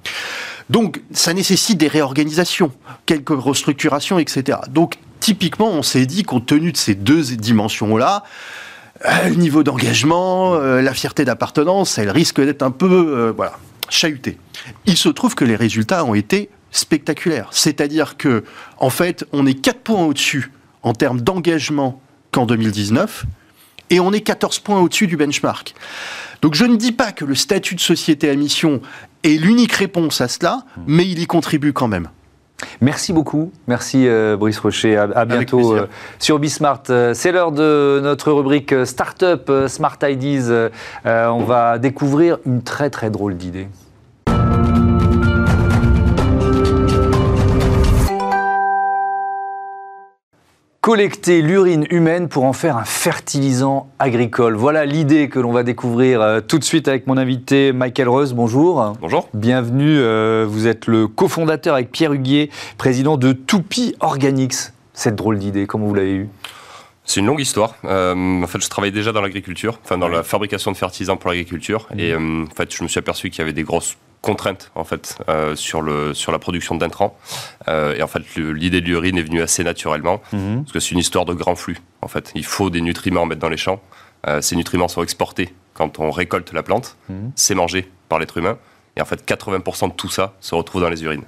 Donc 0.69 1.01
ça 1.11 1.33
nécessite 1.33 1.77
des 1.77 1.87
réorganisations, 1.87 2.71
quelques 3.05 3.29
restructurations, 3.29 4.19
etc. 4.19 4.59
Donc 4.69 4.95
typiquement, 5.19 5.69
on 5.69 5.83
s'est 5.83 6.05
dit, 6.05 6.23
compte 6.23 6.45
tenu 6.45 6.71
de 6.71 6.77
ces 6.77 6.95
deux 6.95 7.23
dimensions-là, 7.23 8.23
euh, 9.05 9.29
le 9.29 9.35
niveau 9.35 9.63
d'engagement, 9.63 10.55
euh, 10.55 10.81
la 10.81 10.93
fierté 10.93 11.23
d'appartenance, 11.23 11.97
elle 11.97 12.09
risque 12.09 12.41
d'être 12.41 12.63
un 12.63 12.71
peu... 12.71 13.13
Euh, 13.15 13.33
voilà 13.35 13.53
chahuté. 13.89 14.37
Il 14.85 14.97
se 14.97 15.09
trouve 15.09 15.35
que 15.35 15.45
les 15.45 15.55
résultats 15.55 16.03
ont 16.05 16.13
été 16.13 16.49
spectaculaires. 16.71 17.49
C'est-à-dire 17.51 18.17
que, 18.17 18.43
en 18.77 18.89
fait, 18.89 19.25
on 19.31 19.45
est 19.45 19.53
4 19.53 19.79
points 19.79 20.03
au-dessus 20.03 20.51
en 20.83 20.93
termes 20.93 21.21
d'engagement 21.21 22.01
qu'en 22.31 22.45
2019, 22.45 23.25
et 23.89 23.99
on 23.99 24.11
est 24.11 24.21
14 24.21 24.59
points 24.59 24.79
au-dessus 24.79 25.07
du 25.07 25.17
benchmark. 25.17 25.73
Donc 26.41 26.55
je 26.55 26.65
ne 26.65 26.75
dis 26.75 26.91
pas 26.91 27.11
que 27.11 27.25
le 27.25 27.35
statut 27.35 27.75
de 27.75 27.79
société 27.79 28.29
à 28.29 28.35
mission 28.35 28.81
est 29.23 29.39
l'unique 29.41 29.73
réponse 29.73 30.21
à 30.21 30.27
cela, 30.27 30.65
mais 30.85 31.07
il 31.07 31.19
y 31.19 31.25
contribue 31.25 31.73
quand 31.73 31.87
même. 31.87 32.09
Merci 32.81 33.13
beaucoup. 33.13 33.51
Merci 33.67 34.07
euh, 34.07 34.35
Brice 34.35 34.59
Rocher. 34.59 34.97
À, 34.97 35.25
bientôt 35.25 35.75
euh, 35.75 35.87
sur 36.19 36.39
Bismart. 36.39 36.83
Euh, 36.89 37.13
c'est 37.13 37.31
l'heure 37.31 37.51
de 37.51 37.99
notre 38.01 38.31
rubrique 38.31 38.73
Startup 38.85 39.51
Smart 39.67 39.97
Ideas. 40.03 40.69
on 41.05 41.43
va 41.43 41.77
découvrir 41.77 42.39
une 42.45 42.63
très 42.63 42.89
très 42.89 43.09
drôle 43.09 43.37
d'idée. 43.37 43.67
Collecter 50.87 51.41
l'urine 51.41 51.85
humaine 51.89 52.29
pour 52.29 52.45
en 52.45 52.53
faire 52.53 52.77
un 52.77 52.85
fertilisant 52.85 53.89
agricole. 53.99 54.55
Voilà 54.55 54.85
l'idée 54.85 55.27
que 55.27 55.37
l'on 55.37 55.51
va 55.51 55.63
découvrir 55.63 56.21
euh, 56.21 56.39
tout 56.39 56.59
de 56.59 56.63
suite 56.63 56.87
avec 56.87 57.07
mon 57.07 57.17
invité 57.17 57.73
Michael 57.73 58.07
Reus. 58.07 58.31
Bonjour. 58.31 58.93
Bonjour. 59.01 59.27
Bienvenue. 59.33 59.97
Euh, 59.99 60.45
vous 60.47 60.65
êtes 60.65 60.87
le 60.87 61.09
cofondateur 61.09 61.73
avec 61.73 61.91
Pierre 61.91 62.13
Huguier, 62.13 62.49
président 62.77 63.17
de 63.17 63.33
Toupie 63.33 63.95
Organics. 63.99 64.71
Cette 64.93 65.17
drôle 65.17 65.39
d'idée, 65.39 65.67
comment 65.67 65.87
vous 65.87 65.93
l'avez 65.93 66.13
eue? 66.13 66.29
C'est 67.03 67.19
une 67.19 67.25
longue 67.25 67.41
histoire. 67.41 67.75
Euh, 67.83 68.41
en 68.41 68.47
fait, 68.47 68.61
je 68.61 68.69
travaillais 68.69 68.93
déjà 68.93 69.11
dans 69.11 69.21
l'agriculture, 69.21 69.79
enfin 69.83 69.97
dans 69.97 70.07
la 70.07 70.23
fabrication 70.23 70.71
de 70.71 70.77
fertilisants 70.77 71.17
pour 71.17 71.31
l'agriculture, 71.31 71.85
mmh. 71.93 71.99
et 71.99 72.15
en 72.15 72.45
fait, 72.55 72.73
je 72.73 72.81
me 72.81 72.87
suis 72.87 72.99
aperçu 72.99 73.29
qu'il 73.29 73.39
y 73.39 73.41
avait 73.41 73.51
des 73.51 73.63
grosses 73.63 73.97
contraintes 74.21 74.71
en 74.75 74.83
fait 74.83 75.17
euh, 75.29 75.55
sur 75.55 75.81
le 75.81 76.13
sur 76.13 76.31
la 76.31 76.39
production 76.39 76.75
d'intrants. 76.75 77.17
Euh, 77.67 77.95
et 77.95 78.01
en 78.01 78.07
fait 78.07 78.21
l'idée 78.35 78.81
de 78.81 78.85
l'urine 78.85 79.17
est 79.17 79.23
venue 79.23 79.41
assez 79.41 79.63
naturellement. 79.63 80.21
Mhm. 80.33 80.63
parce 80.63 80.73
que 80.73 80.79
c'est 80.79 80.91
une 80.91 80.99
histoire 80.99 81.25
de 81.25 81.33
grand 81.33 81.55
flux 81.55 81.77
en 82.01 82.07
fait. 82.07 82.31
Il 82.35 82.45
faut 82.45 82.69
des 82.69 82.81
nutriments 82.81 83.23
à 83.23 83.25
mettre 83.25 83.41
dans 83.41 83.49
les 83.49 83.57
champs. 83.57 83.81
Euh, 84.27 84.41
ces 84.41 84.55
nutriments 84.55 84.87
sont 84.87 85.03
exportés 85.03 85.53
quand 85.73 85.99
on 85.99 86.11
récolte 86.11 86.53
la 86.53 86.63
plante. 86.63 86.97
Mhm. 87.09 87.31
c'est 87.35 87.55
mangé 87.55 87.89
par 88.09 88.19
l'être 88.19 88.37
humain. 88.37 88.57
Et 88.95 89.01
en 89.01 89.05
fait 89.05 89.23
80% 89.25 89.89
de 89.89 89.93
tout 89.93 90.09
ça 90.09 90.33
se 90.41 90.55
retrouve 90.55 90.81
dans 90.81 90.89
les 90.89 91.03
urines. 91.03 91.25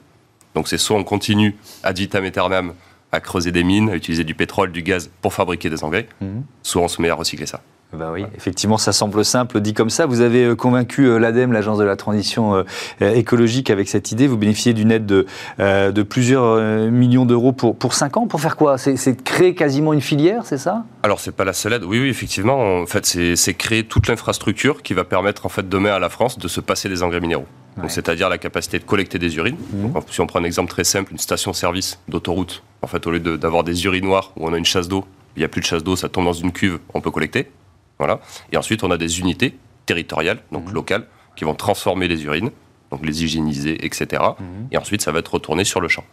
Donc 0.55 0.67
c'est 0.67 0.79
soit 0.79 0.97
on 0.97 1.03
continue 1.03 1.55
ad 1.83 1.97
vitam 1.97 2.23
aeternam 2.23 2.73
à 3.11 3.19
creuser 3.19 3.51
des 3.51 3.63
mines 3.63 3.89
à 3.89 3.95
utiliser 3.95 4.23
du 4.23 4.35
pétrole 4.35 4.71
du 4.71 4.83
gaz 4.83 5.09
pour 5.21 5.33
fabriquer 5.33 5.69
des 5.69 5.83
engrais 5.83 6.07
mhm. 6.21 6.43
soit 6.63 6.81
on 6.81 6.87
se 6.87 7.01
met 7.01 7.09
à 7.09 7.15
recycler 7.15 7.45
ça 7.45 7.61
bah 7.91 8.11
oui, 8.13 8.23
effectivement, 8.35 8.77
ça 8.77 8.91
semble 8.91 9.25
simple 9.25 9.61
dit 9.61 9.73
comme 9.73 9.89
ça. 9.89 10.05
Vous 10.05 10.21
avez 10.21 10.45
euh, 10.45 10.55
convaincu 10.55 11.05
euh, 11.05 11.17
l'ADEME, 11.17 11.51
l'Agence 11.51 11.79
de 11.79 11.83
la 11.83 11.95
transition 11.95 12.53
euh, 12.53 12.63
écologique, 13.01 13.71
avec 13.71 13.89
cette 13.89 14.11
idée. 14.11 14.27
Vous 14.27 14.37
bénéficiez 14.37 14.73
d'une 14.73 14.91
aide 14.91 15.07
de, 15.07 15.25
de 15.57 16.03
plusieurs 16.03 16.61
millions 16.91 17.25
d'euros 17.25 17.51
pour, 17.51 17.75
pour 17.75 17.95
5 17.95 18.17
ans. 18.17 18.27
Pour 18.27 18.41
faire 18.41 18.55
quoi? 18.55 18.77
C'est 18.77 19.23
créer 19.23 19.55
quasiment 19.55 19.93
une 19.93 20.01
filière, 20.01 20.45
c'est 20.45 20.59
ça? 20.59 20.85
Alors, 21.01 21.19
c'est 21.19 21.31
pas 21.31 21.45
la 21.45 21.53
seule 21.53 21.73
aide. 21.73 21.83
Oui, 21.83 21.99
oui, 21.99 22.09
effectivement. 22.09 22.81
En 22.81 22.85
fait, 22.85 23.05
c'est 23.05 23.53
créer 23.55 23.83
toute 23.83 24.07
l'infrastructure 24.07 24.83
qui 24.83 24.93
va 24.93 25.03
permettre, 25.03 25.47
en 25.47 25.49
fait, 25.49 25.67
demain 25.67 25.93
à 25.93 25.99
la 25.99 26.09
France 26.09 26.37
de 26.37 26.47
se 26.47 26.61
passer 26.61 26.89
des 26.89 27.01
engrais 27.01 27.21
minéraux. 27.21 27.47
C'est-à-dire 27.87 28.27
la 28.27 28.37
capacité 28.37 28.77
de 28.77 28.83
collecter 28.83 29.19
des 29.19 29.37
urines. 29.37 29.55
Mmh. 29.71 29.87
si 30.09 30.19
on 30.19 30.27
prend 30.27 30.39
un 30.39 30.43
exemple 30.43 30.69
très 30.69 30.83
simple, 30.83 31.13
une 31.13 31.17
station-service 31.17 31.99
d'autoroute, 32.09 32.61
en 32.81 32.87
fait, 32.87 33.07
au 33.07 33.11
lieu 33.11 33.19
d'avoir 33.19 33.63
des 33.63 33.85
urinoirs 33.85 34.33
où 34.35 34.47
on 34.47 34.53
a 34.53 34.57
une 34.57 34.65
chasse 34.65 34.89
d'eau, 34.89 35.05
il 35.37 35.39
n'y 35.39 35.45
a 35.45 35.47
plus 35.47 35.61
de 35.61 35.65
chasse 35.65 35.83
d'eau, 35.83 35.95
ça 35.95 36.09
tombe 36.09 36.25
dans 36.25 36.33
une 36.33 36.51
cuve, 36.51 36.79
on 36.93 36.99
peut 36.99 37.11
collecter. 37.11 37.49
Voilà. 37.99 38.19
Et 38.51 38.57
ensuite, 38.57 38.83
on 38.83 38.91
a 38.91 38.97
des 38.97 39.19
unités 39.19 39.57
territoriales, 39.85 40.39
donc 40.51 40.67
mhm. 40.67 40.73
locales, 40.73 41.05
qui 41.35 41.45
vont 41.45 41.55
transformer 41.55 42.07
les 42.07 42.23
urines, 42.25 42.51
donc 42.91 43.05
les 43.05 43.23
hygiéniser, 43.23 43.85
etc. 43.85 44.23
Et 44.71 44.77
ensuite, 44.77 45.01
ça 45.01 45.11
va 45.11 45.19
être 45.19 45.33
retourné 45.33 45.63
sur 45.63 45.79
le 45.81 45.87
champ. 45.87 46.03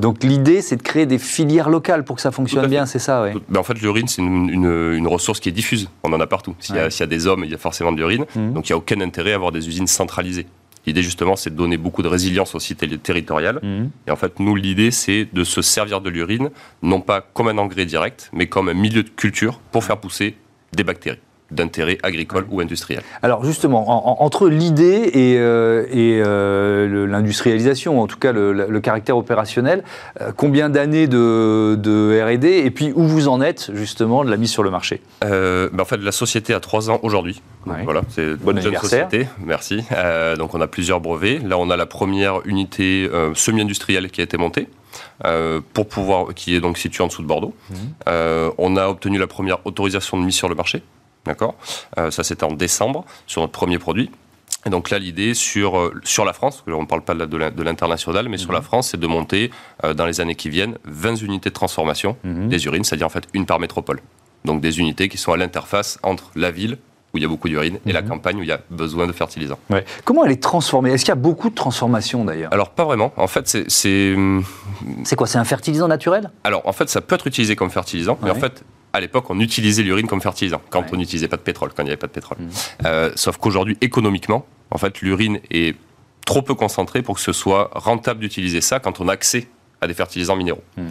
Donc 0.00 0.22
l'idée, 0.22 0.62
c'est 0.62 0.76
de 0.76 0.82
créer 0.82 1.06
des 1.06 1.18
filières 1.18 1.68
locales 1.68 2.04
pour 2.04 2.16
que 2.16 2.22
ça 2.22 2.30
fonctionne 2.30 2.68
bien, 2.68 2.86
c'est 2.86 2.98
ça 2.98 3.22
ouais. 3.22 3.34
Ben, 3.48 3.60
en 3.60 3.62
fait, 3.62 3.74
l'urine, 3.74 4.06
c'est 4.06 4.22
une, 4.22 5.06
ressource 5.08 5.40
qui 5.40 5.48
est 5.48 5.52
diffuse. 5.52 5.90
On 6.04 6.12
en 6.12 6.20
a 6.20 6.26
partout. 6.26 6.54
S'il 6.60 6.76
y, 6.76 6.78
a 6.78 7.06
des 7.06 7.26
hommes, 7.26 7.44
il 7.44 7.50
y 7.50 7.54
a 7.54 7.58
forcément 7.58 7.90
de 7.90 7.96
l'urine. 7.96 8.24
Mhm. 8.36 8.52
Donc 8.52 8.68
il 8.68 8.72
n'y 8.72 8.74
a 8.74 8.78
aucun 8.78 9.00
intérêt 9.00 9.32
à 9.32 9.34
avoir 9.34 9.50
des 9.50 9.66
usines 9.66 9.88
centralisées. 9.88 10.46
L'idée, 10.86 11.02
justement, 11.02 11.36
c'est 11.36 11.50
de 11.50 11.56
donner 11.56 11.76
beaucoup 11.76 12.02
de 12.02 12.08
résilience 12.08 12.54
aussi 12.54 12.74
territoriale. 12.74 13.60
Mhm. 13.62 13.90
Et 14.06 14.10
en 14.10 14.16
fait, 14.16 14.40
nous, 14.40 14.56
l'idée, 14.56 14.90
c'est 14.90 15.28
de 15.32 15.44
se 15.44 15.62
servir 15.62 16.00
de 16.00 16.10
l'urine, 16.10 16.50
non 16.82 17.00
pas 17.00 17.20
comme 17.20 17.48
un 17.48 17.58
engrais 17.58 17.86
direct, 17.86 18.30
mais 18.32 18.46
comme 18.46 18.68
un 18.68 18.74
milieu 18.74 19.02
de 19.02 19.10
culture 19.10 19.60
pour 19.72 19.84
faire 19.84 19.98
pousser 19.98 20.36
des 20.72 20.84
bactéries 20.84 21.18
d'intérêt 21.50 21.98
agricole 22.02 22.46
ou 22.50 22.60
industriel. 22.60 23.02
Alors 23.22 23.44
justement, 23.44 24.22
entre 24.22 24.48
l'idée 24.48 25.10
et, 25.12 25.36
euh, 25.38 25.84
euh, 25.94 27.06
l'industrialisation, 27.06 28.00
en 28.00 28.06
tout 28.06 28.18
cas 28.18 28.32
le, 28.32 28.80
caractère 28.80 29.16
opérationnel, 29.16 29.84
euh, 30.20 30.32
combien 30.34 30.70
d'années 30.70 31.06
de, 31.06 31.76
R&D 32.20 32.48
et 32.48 32.70
puis 32.70 32.92
où 32.94 33.02
vous 33.02 33.28
en 33.28 33.40
êtes 33.40 33.70
justement 33.74 34.24
de 34.24 34.30
la 34.30 34.36
mise 34.36 34.50
sur 34.50 34.62
le 34.62 34.70
marché? 34.70 35.00
Ben, 35.20 35.68
En 35.78 35.84
fait, 35.84 35.98
la 35.98 36.12
société 36.12 36.54
a 36.54 36.60
trois 36.60 36.90
ans 36.90 37.00
aujourd'hui. 37.02 37.42
Voilà, 37.64 38.02
c'est 38.08 38.24
une 38.24 38.60
jeune 38.60 38.76
société. 38.76 39.26
Merci. 39.44 39.82
donc 40.38 40.54
on 40.54 40.60
a 40.60 40.66
plusieurs 40.66 41.00
brevets. 41.00 41.40
Là, 41.42 41.58
on 41.58 41.70
a 41.70 41.76
la 41.76 41.86
première 41.86 42.40
unité 42.46 43.08
semi-industrielle 43.34 44.10
qui 44.10 44.20
a 44.20 44.24
été 44.24 44.36
montée. 44.36 44.68
pour 45.74 45.88
pouvoir, 45.88 46.34
qui 46.34 46.54
est 46.54 46.60
donc 46.60 46.78
située 46.78 47.02
en 47.04 47.08
dessous 47.08 47.22
de 47.22 47.26
Bordeaux. 47.26 47.54
Mmh. 47.70 47.74
on 48.58 48.76
a 48.76 48.86
obtenu 48.88 49.18
la 49.18 49.26
première 49.26 49.58
autorisation 49.66 50.18
de 50.18 50.24
mise 50.24 50.36
sur 50.36 50.48
le 50.48 50.54
marché, 50.54 50.82
D'accord 51.26 51.54
euh, 51.98 52.10
Ça, 52.10 52.24
c'était 52.24 52.44
en 52.44 52.52
décembre, 52.52 53.04
sur 53.26 53.42
notre 53.42 53.52
premier 53.52 53.78
produit. 53.78 54.10
Et 54.66 54.70
donc 54.70 54.90
là, 54.90 54.98
l'idée 54.98 55.32
sur, 55.34 55.78
euh, 55.78 55.94
sur 56.04 56.24
la 56.24 56.32
France, 56.32 56.64
on 56.66 56.82
ne 56.82 56.86
parle 56.86 57.02
pas 57.02 57.14
de 57.14 57.62
l'international, 57.62 58.28
mais 58.28 58.36
sur 58.36 58.52
la 58.52 58.58
mhm. 58.58 58.64
France, 58.64 58.88
c'est 58.90 59.00
de 59.00 59.06
monter 59.06 59.50
euh, 59.84 59.94
dans 59.94 60.06
les 60.06 60.20
années 60.20 60.34
qui 60.34 60.50
viennent 60.50 60.76
20 60.84 61.16
unités 61.16 61.48
de 61.48 61.54
transformation 61.54 62.16
mhm. 62.24 62.48
des 62.48 62.66
urines, 62.66 62.84
c'est-à-dire 62.84 63.06
en 63.06 63.10
fait 63.10 63.26
une 63.32 63.46
par 63.46 63.58
métropole. 63.58 64.00
Donc 64.44 64.60
des 64.60 64.78
unités 64.78 65.08
qui 65.08 65.18
sont 65.18 65.32
à 65.32 65.36
l'interface 65.36 65.98
entre 66.02 66.30
la 66.34 66.50
ville 66.50 66.78
où 67.12 67.18
il 67.18 67.22
y 67.22 67.24
a 67.24 67.28
beaucoup 67.28 67.48
d'urine, 67.48 67.80
et 67.86 67.92
la 67.92 68.02
mhm. 68.02 68.08
campagne 68.08 68.36
où 68.36 68.42
il 68.42 68.48
y 68.48 68.52
a 68.52 68.60
besoin 68.70 69.08
de 69.08 69.12
fertilisants. 69.12 69.58
Comment 70.04 70.24
elle 70.24 70.30
est 70.30 70.40
transformée? 70.40 70.92
Est-ce 70.92 71.04
qu'il 71.04 71.10
y 71.10 71.12
a 71.12 71.16
beaucoup 71.16 71.50
de 71.50 71.56
transformation 71.56 72.24
d'ailleurs? 72.24 72.52
Alors 72.52 72.70
pas 72.70 72.84
vraiment. 72.84 73.12
En 73.16 73.26
fait, 73.26 73.48
c'est... 73.48 74.16
C'est 75.02 75.16
quoi? 75.16 75.26
C'est 75.26 75.38
un 75.38 75.44
fertilisant 75.44 75.88
naturel? 75.88 76.30
Alors 76.44 76.62
en 76.68 76.72
fait, 76.72 76.88
ça 76.88 77.00
peut 77.00 77.16
être 77.16 77.26
utilisé 77.26 77.56
comme 77.56 77.70
fertilisant, 77.70 78.16
mais 78.22 78.30
en 78.30 78.36
fait, 78.36 78.62
à 78.92 79.00
l'époque, 79.00 79.30
on 79.30 79.38
utilisait 79.40 79.82
l'urine 79.82 80.06
comme 80.06 80.20
fertilisant, 80.20 80.60
quand 80.70 80.84
on 80.92 80.96
n'utilisait 80.96 81.28
pas 81.28 81.36
de 81.36 81.42
pétrole, 81.42 81.70
quand 81.74 81.82
il 81.82 81.86
n'y 81.86 81.90
avait 81.90 81.96
pas 81.96 82.08
de 82.08 82.12
pétrole. 82.12 82.38
Mmh. 82.38 82.48
Euh, 82.86 83.12
sauf 83.14 83.36
qu'aujourd'hui, 83.36 83.76
économiquement, 83.80 84.46
en 84.70 84.78
fait, 84.78 85.00
l'urine 85.00 85.40
est 85.50 85.76
trop 86.26 86.42
peu 86.42 86.54
concentrée 86.54 87.02
pour 87.02 87.16
que 87.16 87.20
ce 87.20 87.32
soit 87.32 87.70
rentable 87.74 88.20
d'utiliser 88.20 88.60
ça 88.60 88.80
quand 88.80 89.00
on 89.00 89.08
a 89.08 89.12
accès 89.12 89.48
à 89.80 89.86
des 89.86 89.94
fertilisants 89.94 90.36
minéraux. 90.36 90.64
Mmh. 90.76 90.82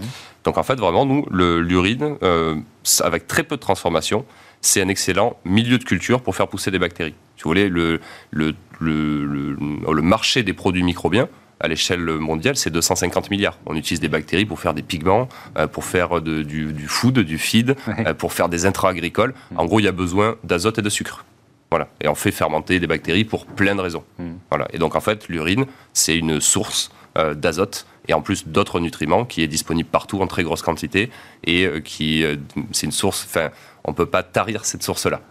Donc 0.43 0.57
en 0.57 0.63
fait, 0.63 0.75
vraiment, 0.75 1.05
nous, 1.05 1.25
l'urine, 1.31 2.17
euh, 2.23 2.55
avec 3.01 3.27
très 3.27 3.43
peu 3.43 3.55
de 3.55 3.61
transformation, 3.61 4.25
c'est 4.61 4.81
un 4.81 4.87
excellent 4.89 5.37
milieu 5.45 5.77
de 5.77 5.83
culture 5.83 6.21
pour 6.21 6.35
faire 6.35 6.47
pousser 6.47 6.71
des 6.71 6.79
bactéries. 6.79 7.13
Si 7.37 7.43
vous 7.43 7.49
voulez, 7.49 7.69
le, 7.69 8.01
le, 8.31 8.55
le, 8.79 9.57
le 9.93 10.01
marché 10.01 10.43
des 10.43 10.53
produits 10.53 10.83
microbiens, 10.83 11.29
à 11.59 11.67
l'échelle 11.67 12.03
mondiale, 12.03 12.55
c'est 12.55 12.69
250 12.69 13.29
milliards. 13.29 13.57
On 13.65 13.75
utilise 13.75 13.99
des 13.99 14.07
bactéries 14.07 14.45
pour 14.45 14.59
faire 14.59 14.73
des 14.73 14.81
pigments, 14.81 15.27
euh, 15.57 15.67
pour 15.67 15.83
faire 15.83 16.21
du, 16.21 16.85
food, 16.87 17.19
du 17.19 17.37
feed, 17.37 17.75
euh, 17.87 18.13
pour 18.13 18.33
faire 18.33 18.49
des 18.49 18.65
intra-agricoles. 18.65 19.33
En 19.55 19.65
gros, 19.65 19.79
il 19.79 19.83
y 19.83 19.87
a 19.87 19.93
besoin 19.93 20.35
d'azote 20.43 20.79
et 20.79 20.81
de 20.81 20.89
sucre. 20.89 21.25
Voilà. 21.69 21.89
Et 22.01 22.07
on 22.07 22.15
fait 22.15 22.31
fermenter 22.31 22.79
des 22.79 22.87
bactéries 22.87 23.25
pour 23.25 23.45
plein 23.45 23.75
de 23.75 23.81
raisons. 23.81 24.03
Hmm. 24.17 24.33
Voilà. 24.49 24.67
Et 24.73 24.77
donc, 24.77 24.95
en 24.95 25.01
fait, 25.01 25.27
l'urine, 25.27 25.65
c'est 25.93 26.17
une 26.17 26.39
source 26.39 26.91
euh, 27.17 27.33
d'azote 27.33 27.85
et 28.07 28.13
en 28.13 28.21
plus 28.21 28.47
d'autres 28.47 28.79
nutriments 28.79 29.25
qui 29.25 29.43
est 29.43 29.47
disponible 29.47 29.89
partout 29.89 30.21
en 30.21 30.27
très 30.27 30.43
grosse 30.43 30.63
quantité 30.63 31.11
et 31.43 31.69
qui, 31.83 32.25
c'est 32.71 32.87
une 32.87 32.91
source, 32.91 33.27
enfin, 33.29 33.49
on 33.85 33.91
ne 33.91 33.95
peut 33.95 34.05
pas 34.05 34.23
tarir 34.23 34.65
cette 34.65 34.83
source-là. 34.83 35.21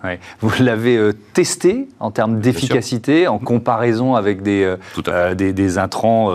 Vous 0.40 0.50
l'avez 0.62 0.96
euh, 0.96 1.12
testé 1.34 1.88
en 2.00 2.10
termes 2.10 2.40
d'efficacité, 2.40 3.28
en 3.28 3.38
comparaison 3.38 4.14
avec 4.14 4.42
des, 4.42 4.62
euh, 4.62 4.76
euh, 5.08 5.34
des, 5.34 5.78
intrants 5.78 6.34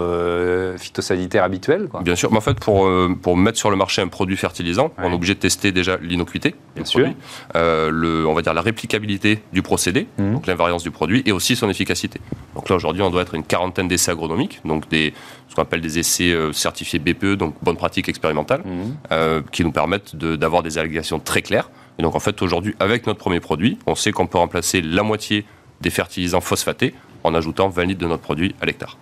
phytosanitaires 0.78 1.44
habituels 1.44 1.90
Bien 2.02 2.16
sûr, 2.16 2.32
mais 2.32 2.38
en 2.38 2.42
fait, 2.42 2.60
pour, 2.60 2.90
pour 3.22 3.38
mettre 3.38 3.58
sur 3.58 3.72
le 3.72 3.76
marché 3.76 4.02
un 4.02 4.08
produit 4.08 4.38
fertilisant, 4.38 4.92
on 4.98 5.12
est 5.12 5.14
obligé 5.14 5.34
de 5.34 5.40
tester 5.40 5.72
déjà 5.72 5.98
l'innocuité, 6.02 6.56
Bien 6.76 6.86
sûr. 6.86 7.08
le, 7.56 8.26
on 8.28 8.34
va 8.34 8.42
dire 8.42 8.54
la 8.54 8.62
réplicabilité 8.62 9.42
du 9.52 9.62
procédé, 9.62 10.08
mmh. 10.18 10.34
donc 10.34 10.48
l'invariance 10.48 10.84
du 10.84 10.92
produit, 10.92 11.24
et 11.26 11.32
aussi 11.32 11.56
son 11.56 11.70
efficacité. 11.70 12.22
Donc 12.56 12.70
là, 12.70 12.76
aujourd'hui, 12.76 13.02
on 13.02 13.10
doit 13.10 13.24
être 13.24 13.36
une 13.36 13.44
quarantaine 13.44 13.88
d'essais 13.88 14.12
agronomiques, 14.12 14.62
donc 14.66 14.88
des, 14.90 15.14
ce 15.50 15.56
qu'on 15.56 15.64
appelle 15.64 15.82
des 15.82 16.00
essais 16.00 16.34
certifiés 16.54 17.00
BPE, 17.00 17.34
donc 17.34 17.56
bonne 17.62 17.78
pratique 17.78 18.08
expérimentale, 18.08 18.62
mmh. 18.62 19.42
qui 19.52 19.64
nous 19.64 19.72
permettent 19.72 20.16
d'avoir 20.16 20.64
des 20.64 20.78
allégations 20.78 21.20
très 21.20 21.42
claires. 21.42 21.70
Et 22.00 22.04
donc 22.04 22.16
en 22.16 22.20
fait 22.20 22.42
aujourd'hui 22.42 22.76
avec 22.80 23.08
notre 23.08 23.20
premier 23.20 23.40
produit, 23.40 23.78
on 23.86 23.96
sait 23.96 24.12
qu'on 24.12 24.28
peut 24.28 24.38
remplacer 24.38 24.82
la 24.82 25.04
moitié 25.04 25.46
des 25.82 25.90
fertilisants 25.90 26.42
phosphatés 26.42 26.94
en 27.24 27.34
ajoutant 27.34 27.70
20 27.70 27.86
litres 27.86 28.02
de 28.02 28.08
notre 28.08 28.24
produit 28.24 28.56
à 28.62 28.66
l'hectare. 28.66 28.98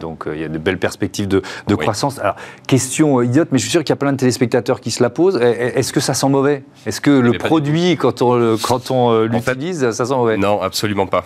Donc 0.00 0.26
euh, 0.26 0.34
il 0.34 0.40
y 0.40 0.44
a 0.44 0.48
de 0.48 0.58
belles 0.58 0.78
perspectives 0.78 1.28
de, 1.28 1.42
croissance. 1.74 2.18
Alors, 2.18 2.36
question 2.66 3.18
euh, 3.18 3.24
idiote, 3.24 3.48
mais 3.52 3.58
je 3.58 3.62
suis 3.62 3.70
sûr 3.70 3.80
qu'il 3.80 3.90
y 3.90 3.92
a 3.92 3.96
plein 3.96 4.12
de 4.12 4.16
téléspectateurs 4.16 4.80
qui 4.80 4.90
se 4.90 5.02
la 5.02 5.10
posent. 5.10 5.36
Est-ce 5.40 5.92
que 5.92 6.00
ça 6.00 6.14
sent 6.14 6.28
mauvais? 6.28 6.64
Est-ce 6.86 7.00
que 7.00 7.10
le 7.10 7.32
produit, 7.32 7.96
quand 7.96 8.22
on, 8.22 8.56
quand 8.56 8.90
on 8.90 9.12
euh, 9.12 9.26
l'utilise, 9.26 9.90
ça 9.90 10.04
sent 10.06 10.14
mauvais? 10.14 10.36
Non, 10.36 10.60
absolument 10.62 11.06
pas. 11.06 11.24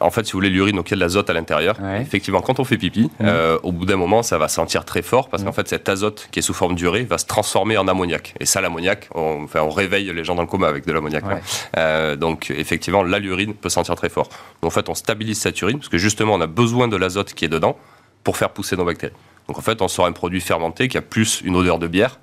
en 0.00 0.10
fait, 0.10 0.26
si 0.26 0.32
vous 0.32 0.38
voulez, 0.38 0.50
l'urine, 0.50 0.76
donc 0.76 0.88
il 0.88 0.92
y 0.92 0.94
a 0.94 0.96
de 0.96 1.00
l'azote 1.00 1.30
à 1.30 1.32
l'intérieur. 1.32 1.76
Effectivement, 2.00 2.40
quand 2.40 2.60
on 2.60 2.64
fait 2.64 2.78
pipi, 2.78 3.10
mmh. 3.20 3.28
au 3.62 3.72
bout 3.72 3.86
d'un 3.86 3.96
moment, 3.96 4.22
ça 4.22 4.38
va 4.38 4.48
sentir 4.48 4.84
très 4.84 5.02
fort 5.02 5.28
parce 5.28 5.42
qu'en 5.42 5.50
mmh. 5.50 5.54
fait, 5.54 5.68
cet 5.68 5.88
azote 5.88 6.28
qui 6.30 6.38
est 6.40 6.42
sous 6.42 6.54
forme 6.54 6.74
d'urée 6.74 7.02
va 7.04 7.18
se 7.18 7.26
transformer 7.26 7.76
en 7.76 7.88
ammoniac. 7.88 8.34
Et 8.40 8.46
ça, 8.46 8.60
l'ammoniac, 8.60 9.08
on, 9.14 9.44
enfin, 9.44 9.60
on 9.60 9.70
réveille 9.70 10.12
les 10.12 10.24
gens 10.24 10.34
dans 10.34 10.42
le 10.42 10.48
coma 10.48 10.68
avec 10.68 10.86
de 10.86 10.92
l'ammoniac. 10.92 11.24
Hein. 11.76 12.16
donc, 12.16 12.50
effectivement, 12.50 13.02
là, 13.02 13.18
l'urine 13.18 13.54
peut 13.54 13.68
sentir 13.68 13.94
très 13.94 14.08
fort. 14.08 14.28
Donc, 14.62 14.68
en 14.68 14.70
fait, 14.70 14.88
on 14.88 14.94
stabilise 14.94 15.40
cette 15.40 15.60
urine 15.62 15.78
parce 15.78 15.88
que 15.88 15.98
justement, 15.98 16.34
on 16.34 16.40
a 16.40 16.46
besoin 16.46 16.88
de 16.88 16.96
l'azote 16.96 17.32
qui 17.40 17.46
est 17.46 17.48
dedans 17.48 17.76
pour 18.22 18.36
faire 18.36 18.50
pousser 18.50 18.76
nos 18.76 18.84
bactéries. 18.84 19.14
Donc 19.48 19.56
en 19.56 19.62
fait, 19.62 19.80
on 19.80 19.88
sort 19.88 20.04
un 20.04 20.12
produit 20.12 20.42
fermenté 20.42 20.88
qui 20.88 20.98
a 20.98 21.02
plus 21.02 21.40
une 21.42 21.56
odeur 21.56 21.78
de 21.78 21.86
bière 21.86 22.20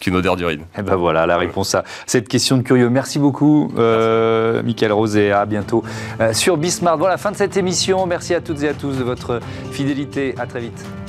qu'une 0.00 0.14
odeur 0.14 0.36
d'urine. 0.36 0.60
Et 0.60 0.80
eh 0.80 0.82
ben 0.82 0.96
voilà 0.96 1.26
la 1.26 1.36
réponse 1.36 1.74
à 1.74 1.82
cette 2.06 2.28
question 2.28 2.58
de 2.58 2.62
curieux. 2.62 2.88
Merci 2.88 3.18
beaucoup, 3.18 3.72
euh, 3.76 4.62
Michael 4.62 4.92
Rosé. 4.92 5.32
À 5.32 5.46
bientôt 5.46 5.82
euh, 6.20 6.32
sur 6.32 6.56
Bismarck. 6.56 6.98
Voilà, 6.98 7.16
fin 7.16 7.32
de 7.32 7.36
cette 7.36 7.56
émission. 7.56 8.06
Merci 8.06 8.34
à 8.34 8.40
toutes 8.40 8.62
et 8.62 8.68
à 8.68 8.74
tous 8.74 8.96
de 8.96 9.02
votre 9.02 9.40
fidélité. 9.72 10.34
À 10.38 10.46
très 10.46 10.60
vite. 10.60 11.01